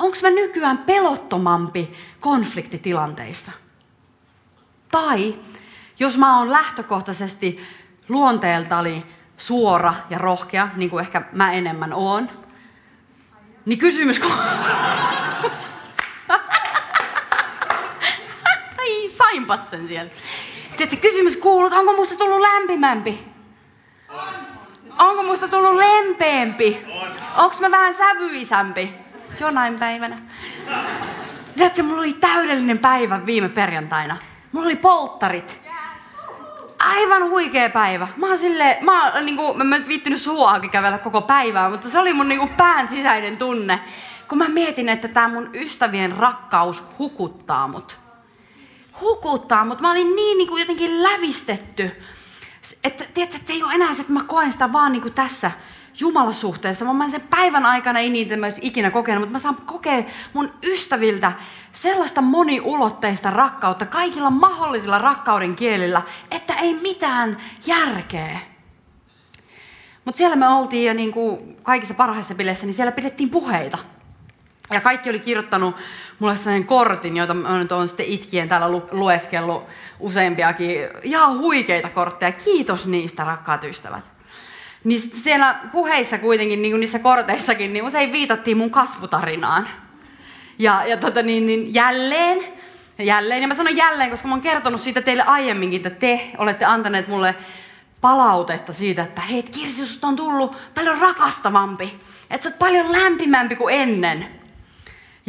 [0.00, 3.52] onko mä nykyään pelottomampi konfliktitilanteissa?
[4.90, 5.34] Tai
[5.98, 7.60] jos mä oon lähtökohtaisesti
[8.08, 12.30] luonteeltani suora ja rohkea, niin kuin ehkä mä enemmän oon,
[13.66, 14.32] niin kysymys kun...
[18.78, 20.10] Ai, sainpas sen siellä.
[20.76, 23.24] Tiedätkö, kysymys kuuluu, onko musta tullut lämpimämpi?
[24.08, 24.49] On.
[25.00, 26.86] Onko musta tullut lempeämpi?
[27.02, 27.12] On.
[27.36, 28.94] Onko mä vähän sävyisämpi?
[29.40, 30.18] jonain päivänä.
[31.56, 34.16] Tiedätkö, mulla oli täydellinen päivä viime perjantaina.
[34.52, 35.60] Mulla oli polttarit.
[36.78, 38.08] Aivan huikea päivä.
[38.16, 41.98] Mä oon sille, mä oon niinku, mä en viittinyt suoakin kävellä koko päivää, mutta se
[41.98, 43.80] oli mun niinku pään sisäinen tunne.
[44.28, 47.96] Kun mä mietin, että tämä mun ystävien rakkaus hukuttaa mut.
[49.00, 49.80] Hukuttaa mut.
[49.80, 52.02] Mä olin niin niinku jotenkin lävistetty.
[52.84, 55.50] Että, tiedätkö, että se ei ole enää se, että mä koen sitä vaan niinku tässä
[56.00, 56.92] Jumalasuhteessa.
[56.92, 61.32] Mä sen päivän aikana ei niitä mä ikinä kokenut, mutta mä saan kokea mun ystäviltä
[61.72, 68.40] sellaista moniulotteista rakkautta kaikilla mahdollisilla rakkauden kielillä, että ei mitään järkeä.
[70.04, 73.78] Mutta siellä me oltiin ja niin kuin kaikissa parhaissa bileissä, niin siellä pidettiin puheita.
[74.70, 75.76] Ja kaikki oli kirjoittanut
[76.18, 79.66] mulle sellainen kortin, jota mä nyt olen sitten itkien täällä lu- lueskellut
[79.98, 80.88] useampiakin.
[81.02, 82.32] Ihan huikeita kortteja.
[82.32, 84.04] Kiitos niistä, rakkaat ystävät.
[84.84, 89.68] Niin siellä puheissa kuitenkin, niin kuin niissä korteissakin, niin usein viitattiin mun kasvutarinaan.
[90.58, 92.44] Ja, ja tota, niin, niin jälleen,
[92.98, 96.64] jälleen, ja mä sanon jälleen, koska mä oon kertonut siitä teille aiemminkin, että te olette
[96.64, 97.34] antaneet mulle
[98.00, 101.98] palautetta siitä, että hei, Kirsi, on tullut paljon rakastavampi.
[102.30, 104.39] Että sä oot paljon lämpimämpi kuin ennen.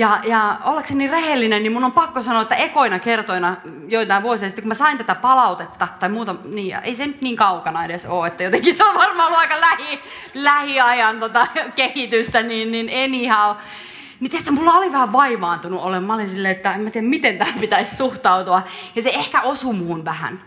[0.01, 3.55] Ja, ja ollakseni rehellinen, niin mun on pakko sanoa, että ekoina kertoina
[3.87, 7.35] joitain vuosia sitten, kun mä sain tätä palautetta, tai muuta, niin ei se nyt niin
[7.35, 9.99] kaukana edes ole, että jotenkin se on varmaan ollut aika lähi,
[10.33, 13.55] lähiajan tota, kehitystä, niin, niin anyhow.
[14.19, 16.03] Niin tiedätkö, mulla oli vähän vaivaantunut olen.
[16.03, 18.61] Mä olin silleen, että en mä tiedä, miten tähän pitäisi suhtautua.
[18.95, 20.41] Ja se ehkä osui muun vähän.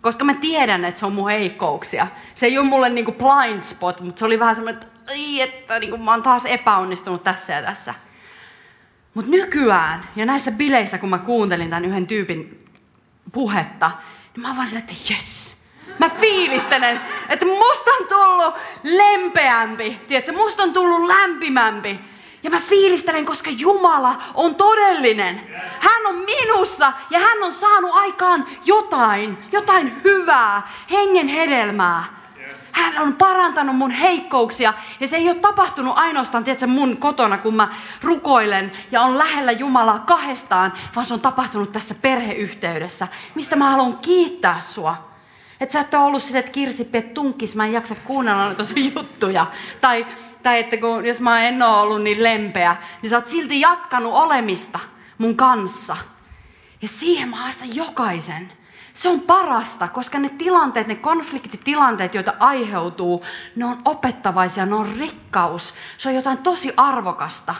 [0.00, 2.06] Koska mä tiedän, että se on mun heikkouksia.
[2.34, 5.96] Se ei ole mulle niinku blind spot, mutta se oli vähän semmoinen, että, että niinku,
[5.96, 7.94] mä oon taas epäonnistunut tässä ja tässä.
[9.14, 12.68] Mutta nykyään ja näissä bileissä, kun mä kuuntelin tämän yhden tyypin
[13.32, 13.90] puhetta,
[14.34, 15.56] niin mä oon vaan silleen, että jes.
[15.98, 20.32] Mä fiilistelen, että musta on tullut lempeämpi, tiedätkö?
[20.32, 22.00] Musta on tullut lämpimämpi.
[22.42, 25.40] Ja mä fiilistelen, koska Jumala on todellinen.
[25.80, 32.21] Hän on minussa ja hän on saanut aikaan jotain, jotain hyvää, hengen hedelmää.
[32.72, 34.74] Hän on parantanut mun heikkouksia.
[35.00, 37.68] Ja se ei ole tapahtunut ainoastaan, tiedätkö, mun kotona, kun mä
[38.02, 43.98] rukoilen ja on lähellä Jumalaa kahdestaan, vaan se on tapahtunut tässä perheyhteydessä, mistä mä haluan
[43.98, 45.12] kiittää sua.
[45.60, 48.64] Että sä et ole ollut sitä, että Kirsi, pet tunkkis, mä en jaksa kuunnella noita
[48.64, 49.46] sun juttuja.
[49.80, 50.06] Tai,
[50.42, 54.12] tai että kun, jos mä en ole ollut niin lempeä, niin sä oot silti jatkanut
[54.12, 54.78] olemista
[55.18, 55.96] mun kanssa.
[56.82, 58.52] Ja siihen mä haastan jokaisen.
[58.94, 63.24] Se on parasta, koska ne tilanteet, ne konfliktitilanteet, joita aiheutuu,
[63.56, 65.74] ne on opettavaisia, ne on rikkaus.
[65.98, 67.54] Se on jotain tosi arvokasta.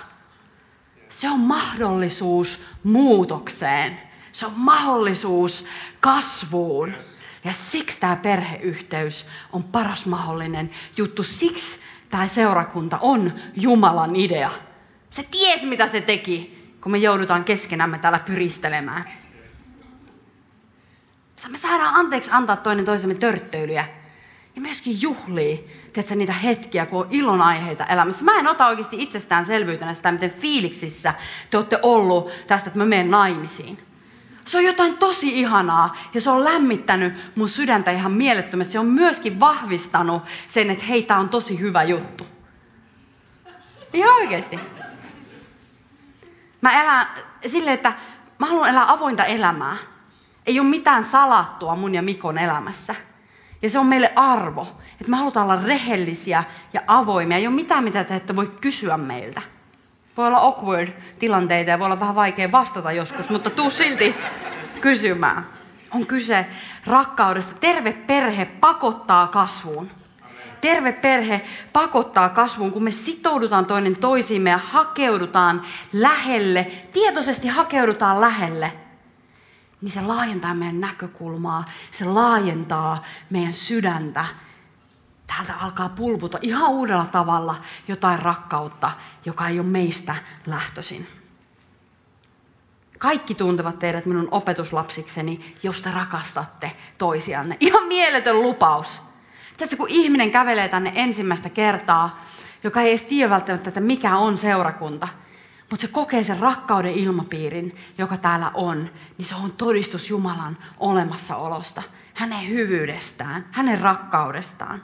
[1.08, 3.98] Se on mahdollisuus muutokseen.
[4.32, 5.66] Se on mahdollisuus
[6.00, 6.92] kasvuun.
[7.44, 11.22] Ja siksi tämä perheyhteys on paras mahdollinen juttu.
[11.22, 14.50] Siksi tämä seurakunta on Jumalan idea.
[15.10, 19.04] Se ties, mitä se teki, kun me joudutaan keskenämme täällä pyristelemään.
[21.48, 23.88] Me saadaan anteeksi antaa toinen toisemme törttöilyjä.
[24.56, 28.24] Ja myöskin juhlii, tiedätkö, niitä hetkiä, kun on ilonaiheita elämässä.
[28.24, 31.14] Mä en ota oikeasti itsestäänselvyytenä sitä, miten fiiliksissä
[31.50, 33.78] te olette ollut tästä, että mä menen naimisiin.
[34.44, 38.72] Se on jotain tosi ihanaa ja se on lämmittänyt mun sydäntä ihan mielettömästi.
[38.72, 42.26] Se on myöskin vahvistanut sen, että hei, tää on tosi hyvä juttu.
[43.92, 44.60] Ihan oikeasti.
[46.60, 47.06] Mä elän
[47.46, 47.92] silleen, että
[48.38, 49.76] mä haluan elää avointa elämää.
[50.46, 52.94] Ei ole mitään salattua mun ja Mikon elämässä.
[53.62, 54.68] Ja se on meille arvo,
[55.00, 57.36] että me halutaan olla rehellisiä ja avoimia.
[57.36, 59.42] Ei ole mitään, mitä te ette voi kysyä meiltä.
[60.16, 64.14] Voi olla awkward tilanteita ja voi olla vähän vaikea vastata joskus, mutta tuu silti
[64.80, 65.46] kysymään.
[65.90, 66.46] On kyse
[66.86, 67.54] rakkaudesta.
[67.60, 69.90] Terve perhe pakottaa kasvuun.
[70.60, 78.72] Terve perhe pakottaa kasvuun, kun me sitoudutaan toinen toisiimme ja hakeudutaan lähelle, tietoisesti hakeudutaan lähelle,
[79.82, 84.24] niin se laajentaa meidän näkökulmaa, se laajentaa meidän sydäntä.
[85.26, 87.56] Täältä alkaa pulputa ihan uudella tavalla
[87.88, 88.90] jotain rakkautta,
[89.24, 90.14] joka ei ole meistä
[90.46, 91.06] lähtöisin.
[92.98, 97.56] Kaikki tuntevat teidät minun opetuslapsikseni, jos te rakastatte toisianne.
[97.60, 99.00] Ihan mieletön lupaus.
[99.56, 102.24] Tässä kun ihminen kävelee tänne ensimmäistä kertaa,
[102.64, 105.08] joka ei edes tiedä välttämättä, että mikä on seurakunta,
[105.72, 111.82] mutta se kokee sen rakkauden ilmapiirin, joka täällä on, niin se on todistus Jumalan olemassaolosta,
[112.14, 114.82] hänen hyvyydestään, hänen rakkaudestaan.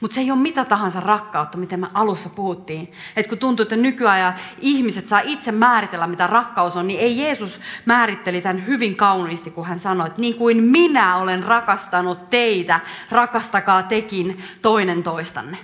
[0.00, 2.92] Mutta se ei ole mitä tahansa rakkautta, miten me alussa puhuttiin.
[3.16, 7.60] Että kun tuntuu, että nykyajan ihmiset saa itse määritellä, mitä rakkaus on, niin ei Jeesus
[7.86, 13.82] määritteli tämän hyvin kauniisti, kun hän sanoi, että niin kuin minä olen rakastanut teitä, rakastakaa
[13.82, 15.58] tekin toinen toistanne.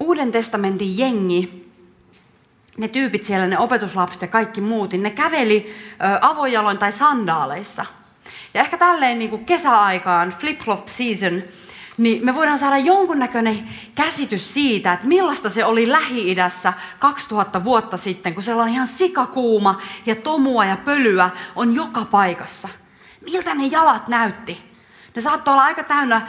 [0.00, 1.63] Uuden testamentin jengi,
[2.78, 5.74] ne tyypit siellä, ne opetuslapset ja kaikki muut, niin ne käveli
[6.20, 7.86] avojaloin tai sandaaleissa–
[8.54, 11.42] ja ehkä tälleen niin kuin kesäaikaan, flip-flop season,
[11.96, 18.34] niin me voidaan saada jonkunnäköinen käsitys siitä, että millaista se oli Lähi-idässä 2000 vuotta sitten,
[18.34, 22.68] kun siellä on ihan sikakuuma ja tomua ja pölyä on joka paikassa.
[23.20, 24.74] Miltä ne jalat näytti?
[25.16, 26.28] Ne saattoi olla aika täynnä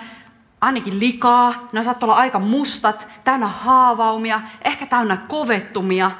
[0.62, 6.12] ainakin likaa, ne saattoi olla aika mustat, täynnä haavaumia, ehkä täynnä kovettumia.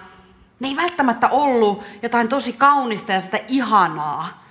[0.60, 4.46] Ne ei välttämättä ollut jotain tosi kaunista ja sitä ihanaa,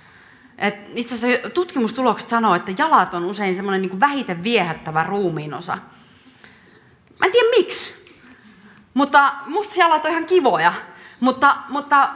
[0.57, 5.77] et itse asiassa tutkimustulokset sanoo, että jalat on usein semmoinen niin vähiten viehättävä ruumiin osa.
[7.19, 8.15] Mä en tiedä miksi,
[8.93, 10.73] mutta musta jalat on ihan kivoja.
[11.19, 12.09] Mutta, mutta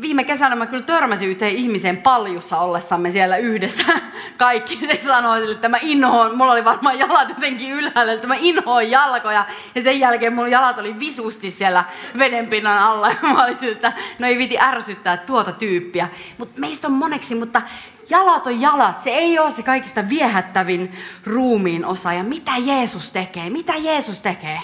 [0.00, 3.84] viime kesänä mä kyllä törmäsin yhteen ihmiseen paljussa ollessamme siellä yhdessä.
[4.36, 8.90] Kaikki se sanoi, että mä inhoon, mulla oli varmaan jalat jotenkin ylhäällä, että mä inhoon
[8.90, 9.46] jalkoja.
[9.74, 11.84] Ja sen jälkeen mun jalat oli visusti siellä
[12.18, 13.08] vedenpinnan alla.
[13.22, 16.08] Ja mä olin, että no ei viti ärsyttää tuota tyyppiä.
[16.38, 17.62] Mutta meistä on moneksi, mutta
[18.10, 19.00] jalat on jalat.
[19.00, 20.92] Se ei ole se kaikista viehättävin
[21.24, 22.12] ruumiin osa.
[22.12, 23.50] Ja mitä Jeesus tekee?
[23.50, 24.60] Mitä Jeesus tekee?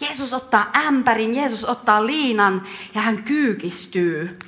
[0.00, 2.62] Jeesus ottaa ämpärin, Jeesus ottaa liinan
[2.94, 4.38] ja hän kyykistyy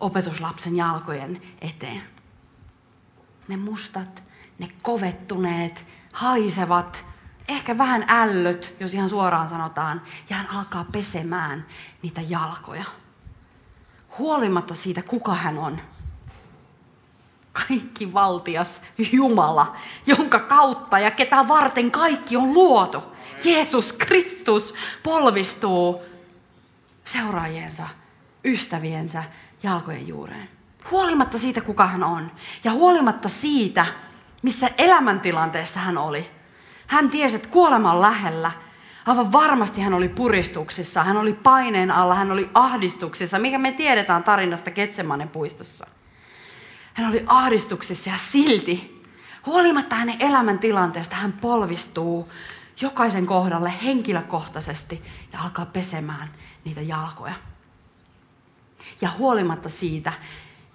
[0.00, 2.02] opetuslapsen jalkojen eteen.
[3.48, 4.22] Ne mustat,
[4.58, 7.04] ne kovettuneet, haisevat,
[7.48, 11.66] ehkä vähän ällöt, jos ihan suoraan sanotaan, ja hän alkaa pesemään
[12.02, 12.84] niitä jalkoja.
[14.18, 15.80] Huolimatta siitä, kuka hän on.
[17.52, 23.11] Kaikki valtias Jumala, jonka kautta ja ketä varten kaikki on luotu.
[23.44, 26.02] Jeesus Kristus polvistuu
[27.04, 27.88] seuraajiensa,
[28.44, 29.24] ystäviensä
[29.62, 30.48] jalkojen juureen.
[30.90, 32.30] Huolimatta siitä, kuka hän on.
[32.64, 33.86] Ja huolimatta siitä,
[34.42, 36.30] missä elämäntilanteessa hän oli.
[36.86, 38.52] Hän tiesi, että kuolema on lähellä.
[39.06, 44.24] Aivan varmasti hän oli puristuksissa, hän oli paineen alla, hän oli ahdistuksissa, mikä me tiedetään
[44.24, 45.86] tarinasta Ketsemanen puistossa.
[46.94, 49.02] Hän oli ahdistuksissa ja silti,
[49.46, 52.28] huolimatta hänen elämäntilanteesta, hän polvistuu
[52.80, 56.28] jokaisen kohdalle henkilökohtaisesti ja alkaa pesemään
[56.64, 57.34] niitä jalkoja.
[59.00, 60.12] Ja huolimatta siitä,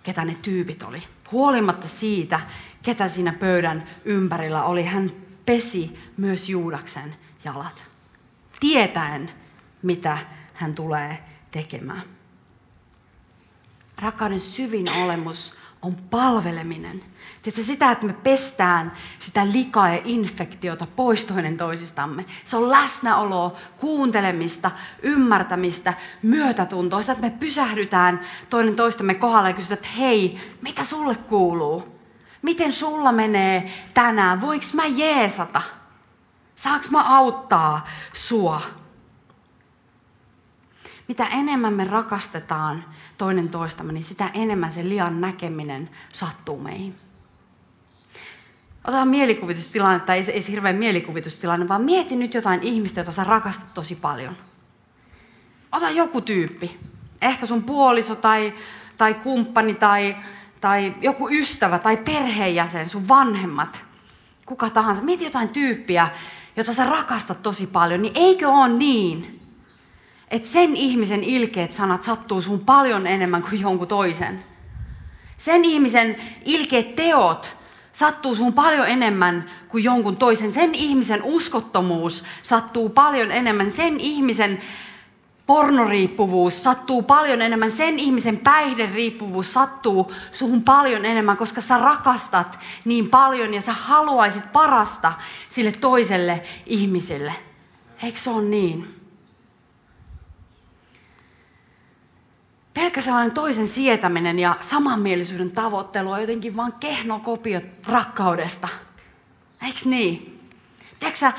[0.03, 2.39] ketä ne tyypit oli, huolimatta siitä,
[2.81, 5.11] ketä siinä pöydän ympärillä oli, hän
[5.45, 7.83] pesi myös Juudaksen jalat.
[8.59, 9.31] Tietäen,
[9.81, 10.17] mitä
[10.53, 12.01] hän tulee tekemään.
[14.01, 17.03] Rakkauden syvin olemus on palveleminen.
[17.47, 22.25] Tiedätkö, sitä, että me pestään sitä likaa ja infektiota pois toinen toisistamme.
[22.45, 24.71] Se on läsnäoloa, kuuntelemista,
[25.01, 25.93] ymmärtämistä,
[26.23, 27.01] myötätuntoa.
[27.01, 28.19] Sitä, että me pysähdytään
[28.49, 31.99] toinen toistamme kohdalla ja kysytään, että hei, mitä sulle kuuluu?
[32.41, 34.41] Miten sulla menee tänään?
[34.41, 35.61] Voinko mä jeesata?
[36.55, 38.61] Saanko mä auttaa sua?
[41.07, 42.85] Mitä enemmän me rakastetaan
[43.17, 47.06] toinen toistamme, niin sitä enemmän se lian näkeminen sattuu meihin.
[48.87, 53.23] Otetaan mielikuvitustilanne, tai ei, ei se hirveän mielikuvitustilanne, vaan mieti nyt jotain ihmistä, jota sä
[53.23, 54.35] rakastat tosi paljon.
[55.71, 56.79] Ota joku tyyppi.
[57.21, 58.53] Ehkä sun puoliso tai,
[58.97, 60.15] tai kumppani tai,
[60.61, 63.81] tai joku ystävä tai perheenjäsen, sun vanhemmat.
[64.45, 65.01] Kuka tahansa.
[65.01, 66.09] Mieti jotain tyyppiä,
[66.55, 68.01] jota sä rakastat tosi paljon.
[68.01, 69.39] Niin eikö ole niin,
[70.31, 74.43] että sen ihmisen ilkeät sanat sattuu sun paljon enemmän kuin jonkun toisen.
[75.37, 76.15] Sen ihmisen
[76.45, 77.56] ilkeät teot
[77.99, 80.53] sattuu sun paljon enemmän kuin jonkun toisen.
[80.53, 83.71] Sen ihmisen uskottomuus sattuu paljon enemmän.
[83.71, 84.61] Sen ihmisen
[85.45, 87.71] pornoriippuvuus sattuu paljon enemmän.
[87.71, 94.51] Sen ihmisen päihderiippuvuus sattuu suhun paljon enemmän, koska sä rakastat niin paljon ja sä haluaisit
[94.51, 95.13] parasta
[95.49, 97.33] sille toiselle ihmiselle.
[98.03, 98.96] Eikö se ole niin?
[102.77, 108.67] Pelkkä sellainen toisen sietäminen ja samanmielisyyden tavoittelu on jotenkin vain kehno kopio rakkaudesta.
[109.65, 110.39] Eikö niin?
[110.99, 111.31] Tiedätkö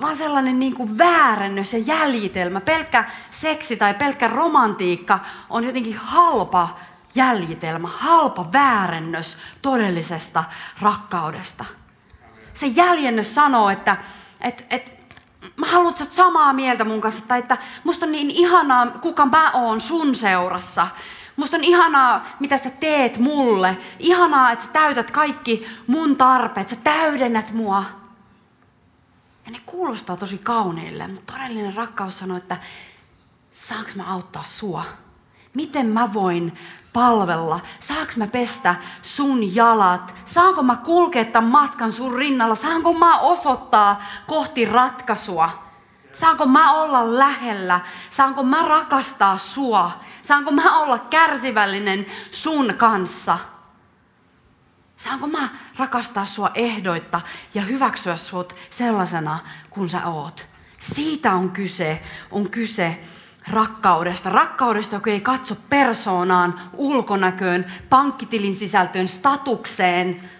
[0.00, 2.60] vaan sellainen niin kuin väärennös ja jäljitelmä.
[2.60, 5.18] Pelkkä seksi tai pelkkä romantiikka
[5.50, 6.78] on jotenkin halpa
[7.14, 10.44] jäljitelmä, halpa väärennös todellisesta
[10.80, 11.64] rakkaudesta.
[12.54, 13.96] Se jäljennös sanoo, että
[14.40, 14.99] et, et,
[15.60, 19.50] mä haluan, että samaa mieltä mun kanssa, tai että musta on niin ihanaa, kuka mä
[19.50, 20.86] oon sun seurassa.
[21.36, 23.78] Musta on ihanaa, mitä sä teet mulle.
[23.98, 27.84] Ihanaa, että sä täytät kaikki mun tarpeet, sä täydennät mua.
[29.46, 32.56] Ja ne kuulostaa tosi kauneille, mutta todellinen rakkaus sanoo, että
[33.52, 34.84] saanko mä auttaa sua?
[35.54, 36.58] Miten mä voin
[36.92, 37.60] palvella?
[37.80, 40.14] Saanko mä pestä sun jalat?
[40.24, 42.54] Saanko mä kulkea tämän matkan sun rinnalla?
[42.54, 45.70] Saanko mä osoittaa kohti ratkaisua?
[46.12, 47.80] Saanko mä olla lähellä?
[48.10, 50.00] Saanko mä rakastaa sua?
[50.22, 53.38] Saanko mä olla kärsivällinen sun kanssa?
[54.96, 57.20] Saanko mä rakastaa sua ehdoitta
[57.54, 59.38] ja hyväksyä sut sellaisena
[59.70, 60.46] kuin sä oot?
[60.78, 63.00] Siitä on kyse, on kyse
[63.48, 64.30] rakkaudesta.
[64.30, 70.30] Rakkaudesta, joka ei katso persoonaan, ulkonäköön, pankkitilin sisältöön, statukseen,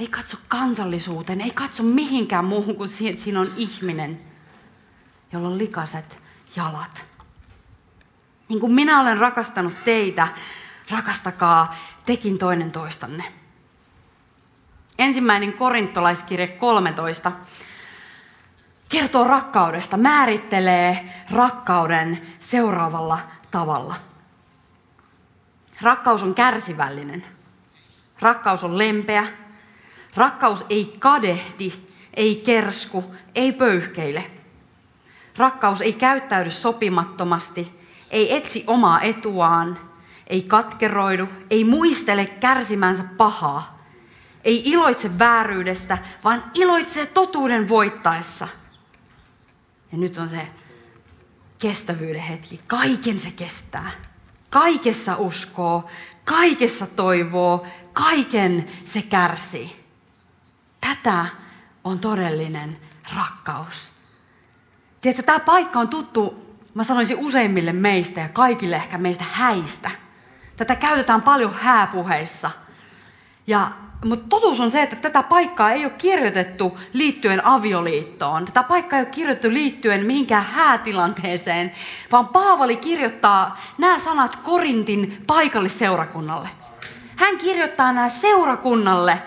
[0.00, 4.20] ei katso kansallisuuteen, ei katso mihinkään muuhun kuin siihen, että siinä on ihminen,
[5.32, 6.18] jolla on likaset
[6.56, 7.04] jalat.
[8.48, 10.28] Niin kuin minä olen rakastanut teitä,
[10.90, 13.24] rakastakaa tekin toinen toistanne.
[14.98, 17.32] Ensimmäinen korintolaiskirje 13
[18.88, 23.18] kertoo rakkaudesta, määrittelee rakkauden seuraavalla
[23.50, 23.94] tavalla.
[25.82, 27.24] Rakkaus on kärsivällinen.
[28.20, 29.26] Rakkaus on lempeä.
[30.16, 31.72] Rakkaus ei kadehdi,
[32.14, 34.24] ei kersku, ei pöyhkeile.
[35.36, 37.80] Rakkaus ei käyttäydy sopimattomasti,
[38.10, 39.78] ei etsi omaa etuaan,
[40.26, 43.78] ei katkeroidu, ei muistele kärsimänsä pahaa,
[44.44, 48.48] ei iloitse vääryydestä, vaan iloitsee totuuden voittaessa–
[49.92, 50.48] ja nyt on se
[51.58, 52.60] kestävyyden hetki.
[52.66, 53.90] Kaiken se kestää.
[54.50, 55.90] Kaikessa uskoo,
[56.24, 59.86] kaikessa toivoo, kaiken se kärsii.
[60.80, 61.26] Tätä
[61.84, 62.76] on todellinen
[63.16, 63.92] rakkaus.
[65.00, 69.90] Tiedätkö, tämä paikka on tuttu, mä sanoisin useimmille meistä ja kaikille ehkä meistä häistä.
[70.56, 72.50] Tätä käytetään paljon hääpuheissa.
[73.46, 73.70] Ja
[74.04, 78.44] mutta totuus on se, että tätä paikkaa ei ole kirjoitettu liittyen avioliittoon.
[78.44, 81.72] Tätä paikkaa ei ole kirjoitettu liittyen mihinkään häätilanteeseen,
[82.12, 86.48] vaan Paavali kirjoittaa nämä sanat Korintin paikallisseurakunnalle.
[87.16, 89.22] Hän kirjoittaa nämä seurakunnalle,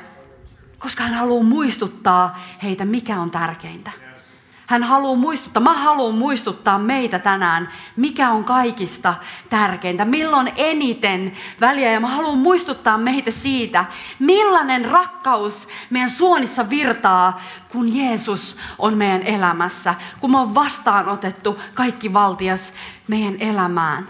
[0.80, 4.09] koska hän haluaa muistuttaa heitä, mikä on tärkeintä.
[4.70, 9.14] Hän haluaa muistuttaa, mä haluan muistuttaa meitä tänään, mikä on kaikista
[9.50, 11.92] tärkeintä, milloin eniten väliä.
[11.92, 13.86] Ja mä haluan muistuttaa meitä siitä,
[14.20, 17.42] millainen rakkaus meidän suonissa virtaa,
[17.72, 22.74] kun Jeesus on meidän elämässä, kun me on vastaanotettu kaikki valtias
[23.08, 24.08] meidän elämään.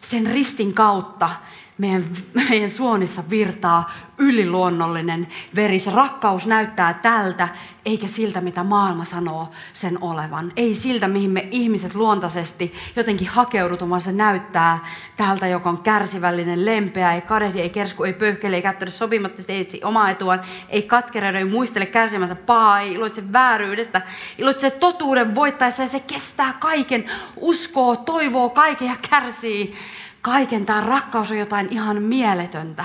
[0.00, 1.30] Sen ristin kautta
[1.78, 2.04] meidän,
[2.48, 5.78] meidän suonissa virtaa yliluonnollinen veri.
[5.78, 7.48] Se rakkaus näyttää tältä,
[7.84, 10.52] eikä siltä, mitä maailma sanoo sen olevan.
[10.56, 14.78] Ei siltä, mihin me ihmiset luontaisesti jotenkin hakeudutaan, vaan se näyttää
[15.16, 19.60] tältä, joka on kärsivällinen, lempeä, ei kadehdi, ei kersku, ei pöyhkele, ei käyttänyt sopimatta, ei
[19.60, 24.02] etsi omaa etuaan, ei katkeroida, ei muistele kärsimänsä pahaa, ei iloitse vääryydestä,
[24.38, 29.74] iloitse totuuden voittaessa ja se kestää kaiken, uskoo, toivoo kaiken ja kärsii
[30.22, 30.66] kaiken.
[30.66, 32.84] Tämä rakkaus on jotain ihan mieletöntä.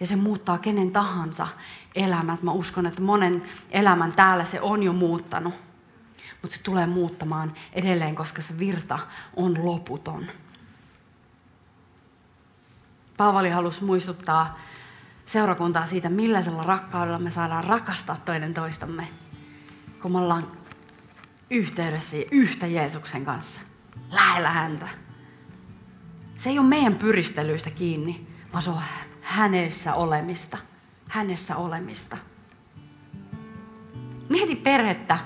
[0.00, 1.48] Ja se muuttaa kenen tahansa
[1.94, 2.42] elämät.
[2.42, 5.54] Mä uskon, että monen elämän täällä se on jo muuttanut.
[6.42, 8.98] Mutta se tulee muuttamaan edelleen, koska se virta
[9.36, 10.26] on loputon.
[13.16, 14.58] Paavali halusi muistuttaa
[15.26, 19.08] seurakuntaa siitä, millaisella rakkaudella me saadaan rakastaa toinen toistamme,
[20.02, 20.52] kun me ollaan
[21.50, 23.60] yhteydessä yhtä Jeesuksen kanssa,
[24.10, 24.88] lähellä häntä.
[26.42, 28.82] Se ei ole meidän pyristelyistä kiinni, vaan se on
[29.20, 30.58] hänessä olemista.
[31.08, 32.16] Hänessä olemista.
[34.28, 35.18] Mieti perhettä,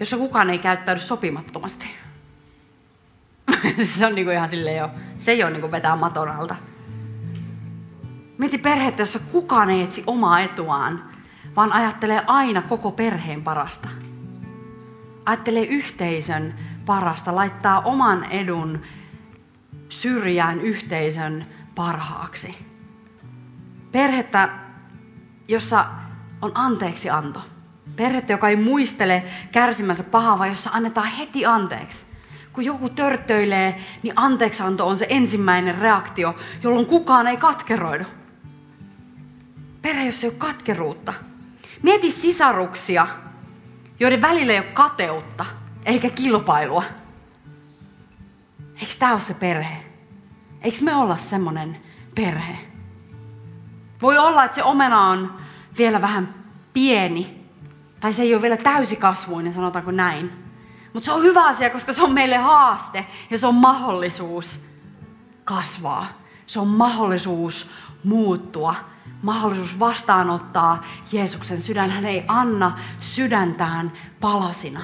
[0.00, 1.86] jossa kukaan ei käyttäydy sopimattomasti.
[3.98, 6.56] se on niinku ihan silleen jo, se ei ole niinku vetää maton alta.
[8.38, 11.04] Mieti perhettä, jossa kukaan ei etsi omaa etuaan,
[11.56, 13.88] vaan ajattelee aina koko perheen parasta.
[15.26, 18.82] Ajattelee yhteisön parasta, laittaa oman edun
[19.88, 22.54] syrjään yhteisön parhaaksi.
[23.92, 24.48] Perhettä,
[25.48, 25.86] jossa
[26.42, 27.40] on anteeksi anto.
[27.96, 32.04] Perhettä, joka ei muistele kärsimänsä pahaa, vaan jossa annetaan heti anteeksi.
[32.52, 38.04] Kun joku törttöilee, niin anteeksianto on se ensimmäinen reaktio, jolloin kukaan ei katkeroidu.
[39.82, 41.14] Perhe, jossa ei ole katkeruutta.
[41.82, 43.06] Mieti sisaruksia,
[44.00, 45.46] joiden välillä ei ole kateutta
[45.84, 46.82] eikä kilpailua.
[48.80, 49.84] Eikö tämä ole se perhe?
[50.60, 51.76] Eikö me olla semmoinen
[52.14, 52.58] perhe?
[54.02, 55.40] Voi olla, että se omena on
[55.78, 56.34] vielä vähän
[56.72, 57.46] pieni,
[58.00, 60.32] tai se ei ole vielä täysikasvuinen, sanotaanko näin.
[60.92, 64.64] Mutta se on hyvä asia, koska se on meille haaste ja se on mahdollisuus
[65.44, 66.06] kasvaa.
[66.46, 67.70] Se on mahdollisuus
[68.04, 68.74] muuttua,
[69.22, 71.90] mahdollisuus vastaanottaa Jeesuksen sydän.
[71.90, 74.80] Hän ei anna sydäntään palasina,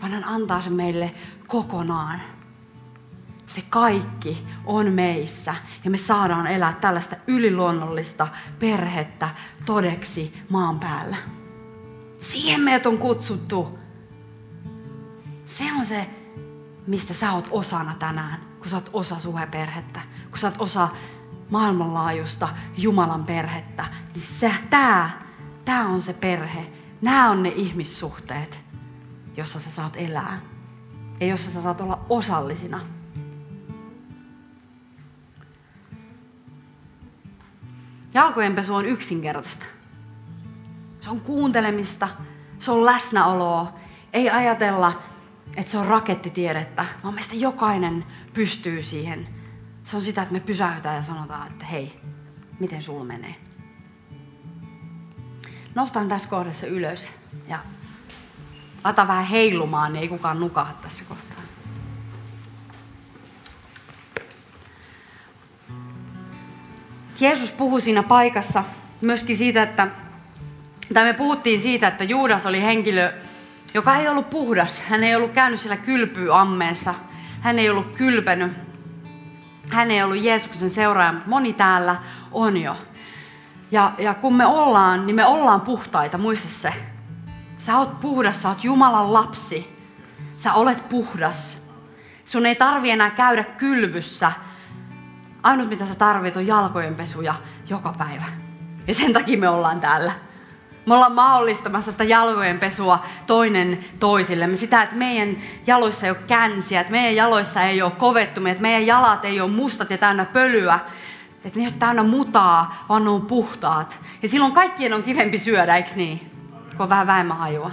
[0.00, 1.14] vaan hän antaa sen meille
[1.46, 2.20] kokonaan.
[3.46, 8.28] Se kaikki on meissä ja me saadaan elää tällaista yliluonnollista
[8.58, 9.28] perhettä
[9.64, 11.16] todeksi maan päällä.
[12.20, 13.78] Siihen meidät on kutsuttu.
[15.46, 16.10] Se on se,
[16.86, 20.88] mistä sä oot osana tänään, kun sä oot osa suheperhettä, kun sä oot osa
[21.50, 23.84] maailmanlaajuista Jumalan perhettä,
[24.14, 25.10] niin se, tää,
[25.64, 26.72] tää on se perhe.
[27.02, 28.60] Nämä on ne ihmissuhteet,
[29.38, 30.40] jossa sä saat elää
[31.20, 32.80] ja jossa sä saat olla osallisina.
[38.14, 39.64] Jalkojenpesu on yksinkertaista.
[41.00, 42.08] Se on kuuntelemista,
[42.58, 43.78] se on läsnäoloa.
[44.12, 45.02] Ei ajatella,
[45.56, 49.28] että se on rakettitiedettä, vaan meistä jokainen pystyy siihen.
[49.84, 52.00] Se on sitä, että me pysäytään ja sanotaan, että hei,
[52.60, 53.34] miten sulla menee.
[55.74, 57.12] Nostan tässä kohdassa ylös
[57.48, 57.58] ja
[58.84, 61.38] lata vähän heilumaan, niin ei kukaan nukaha tässä kohtaa.
[67.20, 68.64] Jeesus puhui siinä paikassa
[69.00, 69.88] myöskin siitä, että,
[70.94, 73.12] tai me puhuttiin siitä, että Juudas oli henkilö,
[73.74, 74.80] joka ei ollut puhdas.
[74.80, 76.94] Hän ei ollut käynyt siellä kylpyammeessa.
[77.40, 78.52] Hän ei ollut kylpenyt.
[79.70, 81.96] Hän ei ollut Jeesuksen seuraaja, mutta moni täällä
[82.32, 82.76] on jo.
[83.70, 86.72] Ja, ja kun me ollaan, niin me ollaan puhtaita, muista se.
[87.68, 89.76] Sä oot puhdas, sä oot Jumalan lapsi.
[90.36, 91.62] Sä olet puhdas.
[92.24, 94.32] Sun ei tarvi enää käydä kylvyssä.
[95.42, 97.34] Ainut mitä sä tarvit on jalkojen pesuja
[97.68, 98.24] joka päivä.
[98.86, 100.12] Ja sen takia me ollaan täällä.
[100.86, 104.56] Me ollaan mahdollistamassa sitä jalkojen pesua toinen toisillemme.
[104.56, 108.86] Sitä, että meidän jaloissa ei ole känsiä, että meidän jaloissa ei ole kovettumia, että meidän
[108.86, 110.78] jalat ei ole mustat ja täynnä pölyä.
[111.44, 114.00] Että ne ei ole täynnä mutaa, vaan ne on puhtaat.
[114.22, 116.37] Ja silloin kaikkien on kivempi syödä, eikö niin?
[116.78, 117.70] Kun on vähän vähemmän hajua.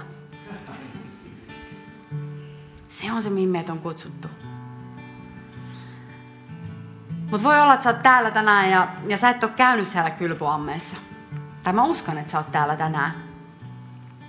[2.87, 4.27] Se on se, mihin meitä on kutsuttu.
[7.31, 10.09] Mutta voi olla, että sä oot täällä tänään ja, ja sä et ole käynyt siellä
[10.09, 10.97] kylpyammeessa.
[11.63, 13.11] Tai mä uskon, että sä oot täällä tänään.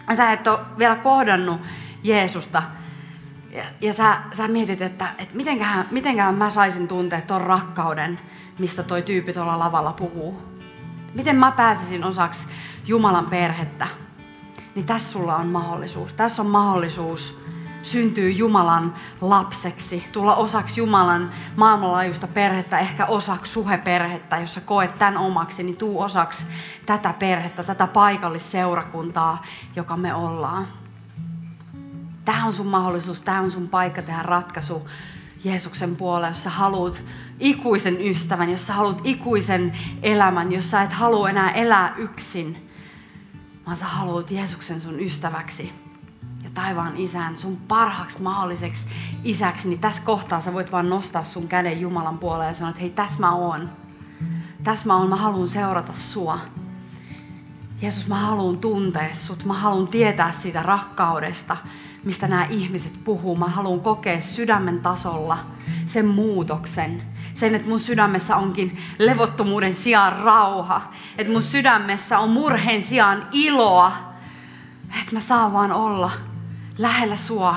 [0.08, 1.60] Ja sä et ole vielä kohdannut
[2.02, 2.62] Jeesusta.
[3.50, 8.20] Ja, ja sä, sä mietit, että, että mitenköhän, mitenköhän mä saisin tuntea ton rakkauden,
[8.58, 10.42] mistä toi tyyppi tuolla lavalla puhuu.
[11.14, 12.48] Miten mä pääsisin osaksi
[12.86, 14.05] Jumalan perhettä.
[14.76, 16.12] Niin tässä sulla on mahdollisuus.
[16.12, 17.38] Tässä on mahdollisuus
[17.82, 25.16] syntyy Jumalan lapseksi, tulla osaksi Jumalan maailmanlaajuista perhettä, ehkä osaksi suheperhettä, jos sä koet tämän
[25.16, 26.46] omaksi, niin tuu osaksi
[26.86, 29.42] tätä perhettä, tätä paikallisseurakuntaa,
[29.76, 30.66] joka me ollaan.
[32.24, 34.88] Tämä on sun mahdollisuus, tämä on sun paikka tehdä ratkaisu
[35.44, 37.02] Jeesuksen puolelle, jos sä haluat
[37.40, 39.72] ikuisen ystävän, jos sä haluat ikuisen
[40.02, 42.65] elämän, jos sä et halua enää elää yksin,
[43.66, 45.72] vaan sä haluat Jeesuksen sun ystäväksi
[46.56, 48.86] taivaan isän, sun parhaaksi mahdolliseksi
[49.24, 52.80] isäksi, niin tässä kohtaa sä voit vaan nostaa sun käden Jumalan puoleen ja sanoa, että
[52.80, 53.70] hei, tässä mä oon.
[54.64, 56.38] Tässä mä oon, mä haluan seurata sua.
[57.82, 59.44] Jeesus, mä haluan tuntea sut.
[59.44, 61.56] Mä haluan tietää siitä rakkaudesta,
[62.04, 63.36] mistä nämä ihmiset puhuu.
[63.36, 65.38] Mä haluan kokea sydämen tasolla
[65.86, 67.02] sen muutoksen.
[67.36, 70.90] Sen, että mun sydämessä onkin levottomuuden sijaan rauha.
[71.18, 73.92] Että mun sydämessä on murheen sijaan iloa.
[75.00, 76.12] Että mä saan vaan olla
[76.78, 77.56] lähellä sua.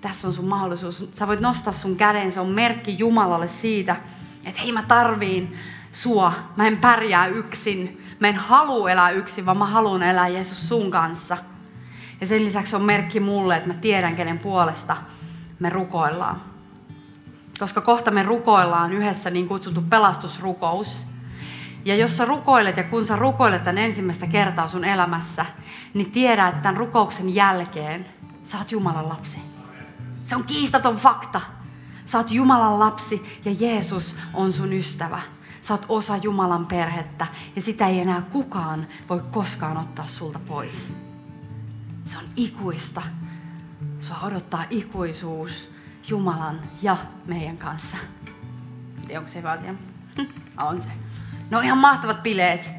[0.00, 1.08] Tässä on sun mahdollisuus.
[1.12, 2.32] Sä voit nostaa sun käden.
[2.32, 3.96] Se on merkki Jumalalle siitä,
[4.44, 5.56] että hei mä tarviin
[5.92, 6.32] sua.
[6.56, 8.06] Mä en pärjää yksin.
[8.20, 11.36] Mä en halua elää yksin, vaan mä haluan elää Jeesus sun kanssa.
[12.20, 14.96] Ja sen lisäksi on merkki mulle, että mä tiedän, kenen puolesta
[15.58, 16.53] me rukoillaan.
[17.58, 21.06] Koska kohta me rukoillaan yhdessä niin kutsuttu pelastusrukous.
[21.84, 25.46] Ja jos sä rukoilet ja kun sä rukoilet tämän ensimmäistä kertaa sun elämässä,
[25.94, 28.06] niin tiedä, että tämän rukouksen jälkeen
[28.44, 29.38] sä oot Jumalan lapsi.
[30.24, 31.40] Se on kiistaton fakta.
[32.06, 35.20] Sä oot Jumalan lapsi ja Jeesus on sun ystävä.
[35.60, 37.26] Sä oot osa Jumalan perhettä
[37.56, 40.94] ja sitä ei enää kukaan voi koskaan ottaa sulta pois.
[42.04, 43.02] Se on ikuista.
[44.00, 45.73] Sua odottaa ikuisuus
[46.08, 46.96] Jumalan ja
[47.26, 47.96] meidän kanssa.
[49.06, 49.74] Tiedä, onko se hyvä asia?
[50.68, 50.88] on se.
[51.50, 52.70] No ihan mahtavat bileet.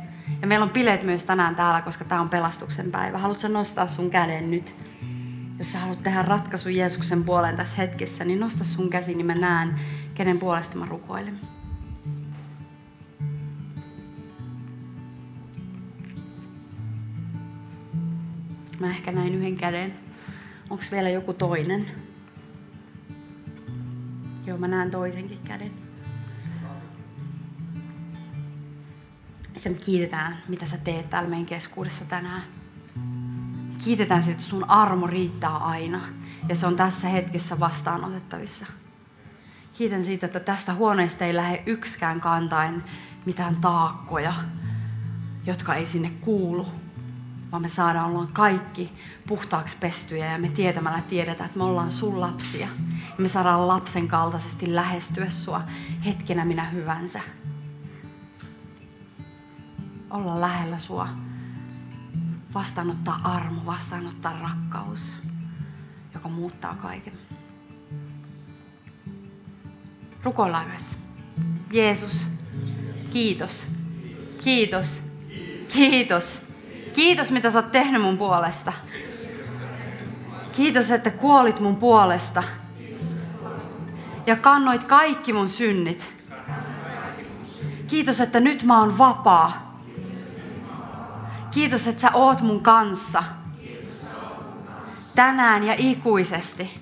[0.42, 3.18] Ja meillä on bileet myös tänään täällä, koska tämä on pelastuksen päivä.
[3.18, 4.76] Haluatko nostaa sun käden nyt?
[5.58, 9.36] Jos sä haluat tehdä ratkaisu Jeesuksen puoleen tässä hetkessä, niin nosta sun käsi, niin mä
[9.36, 9.80] näen,
[10.14, 11.40] kenen puolesta mä rukoilen.
[18.80, 19.96] Mä ehkä näin yhden käden.
[20.70, 22.05] Onko vielä joku toinen?
[24.46, 25.72] Joo, mä näen toisenkin käden.
[29.58, 32.42] Sen kiitetään, mitä sä teet täällä meidän keskuudessa tänään.
[33.84, 36.02] Kiitetään siitä, että sun armo riittää aina.
[36.50, 38.66] Ja se on tässä hetkessä vastaanotettavissa.
[39.74, 42.84] Kiitän siitä, että tästä huoneesta ei lähde yksikään kantain
[43.26, 44.34] mitään taakkoja,
[45.46, 46.68] jotka ei sinne kuulu.
[47.56, 48.92] Vaan me saadaan olla kaikki
[49.28, 52.68] puhtaaksi pestyjä ja me tietämällä tiedetään, että me ollaan sun lapsia.
[53.00, 55.62] Ja me saadaan lapsen kaltaisesti lähestyä sua
[56.06, 57.20] hetkenä minä hyvänsä.
[60.10, 61.10] Olla lähellä sua
[62.54, 65.14] vastaanottaa armo, vastaanottaa rakkaus,
[66.14, 67.14] joka muuttaa kaiken.
[70.24, 70.96] Rukoillaan yhdessä.
[71.74, 72.28] Jeesus,
[73.14, 73.68] kiitos.
[74.44, 74.44] Kiitos.
[74.44, 75.02] Kiitos.
[75.74, 76.45] Kiitos,
[77.30, 78.74] mitä sä oot tehnyt mun puolesta.
[80.52, 82.44] Kiitos, että kuolit mun puolesta.
[84.26, 86.14] Ja kannoit kaikki mun synnit.
[87.88, 89.80] Kiitos, että nyt mä oon vapaa.
[91.52, 93.24] Kiitos, että sä oot mun kanssa.
[95.16, 96.80] Tänään ja ikuisesti.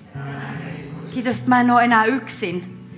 [1.14, 2.88] Kiitos, että mä en ole enää yksin.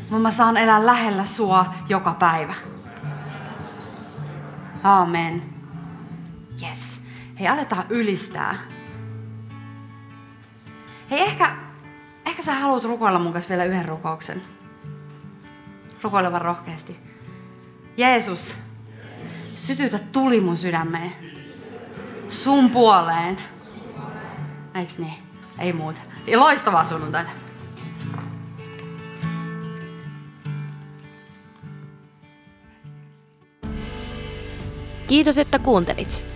[0.00, 2.54] Mutta mä saan elää lähellä sua joka päivä.
[4.82, 5.55] Amen.
[7.40, 8.58] Hei, aletaan ylistää.
[11.10, 11.56] Hei, ehkä,
[12.26, 14.42] ehkä sä haluat rukoilla mun kanssa vielä yhden rukouksen.
[16.02, 16.96] Rukoile vaan rohkeasti.
[17.96, 18.56] Jeesus,
[19.56, 21.12] sytytä tuli mun sydämeen.
[22.28, 23.38] Sun puoleen.
[24.74, 25.14] Eiks niin?
[25.58, 26.00] Ei muuta.
[26.36, 27.30] Loistavaa sunnuntaita.
[35.06, 36.35] Kiitos, että kuuntelit.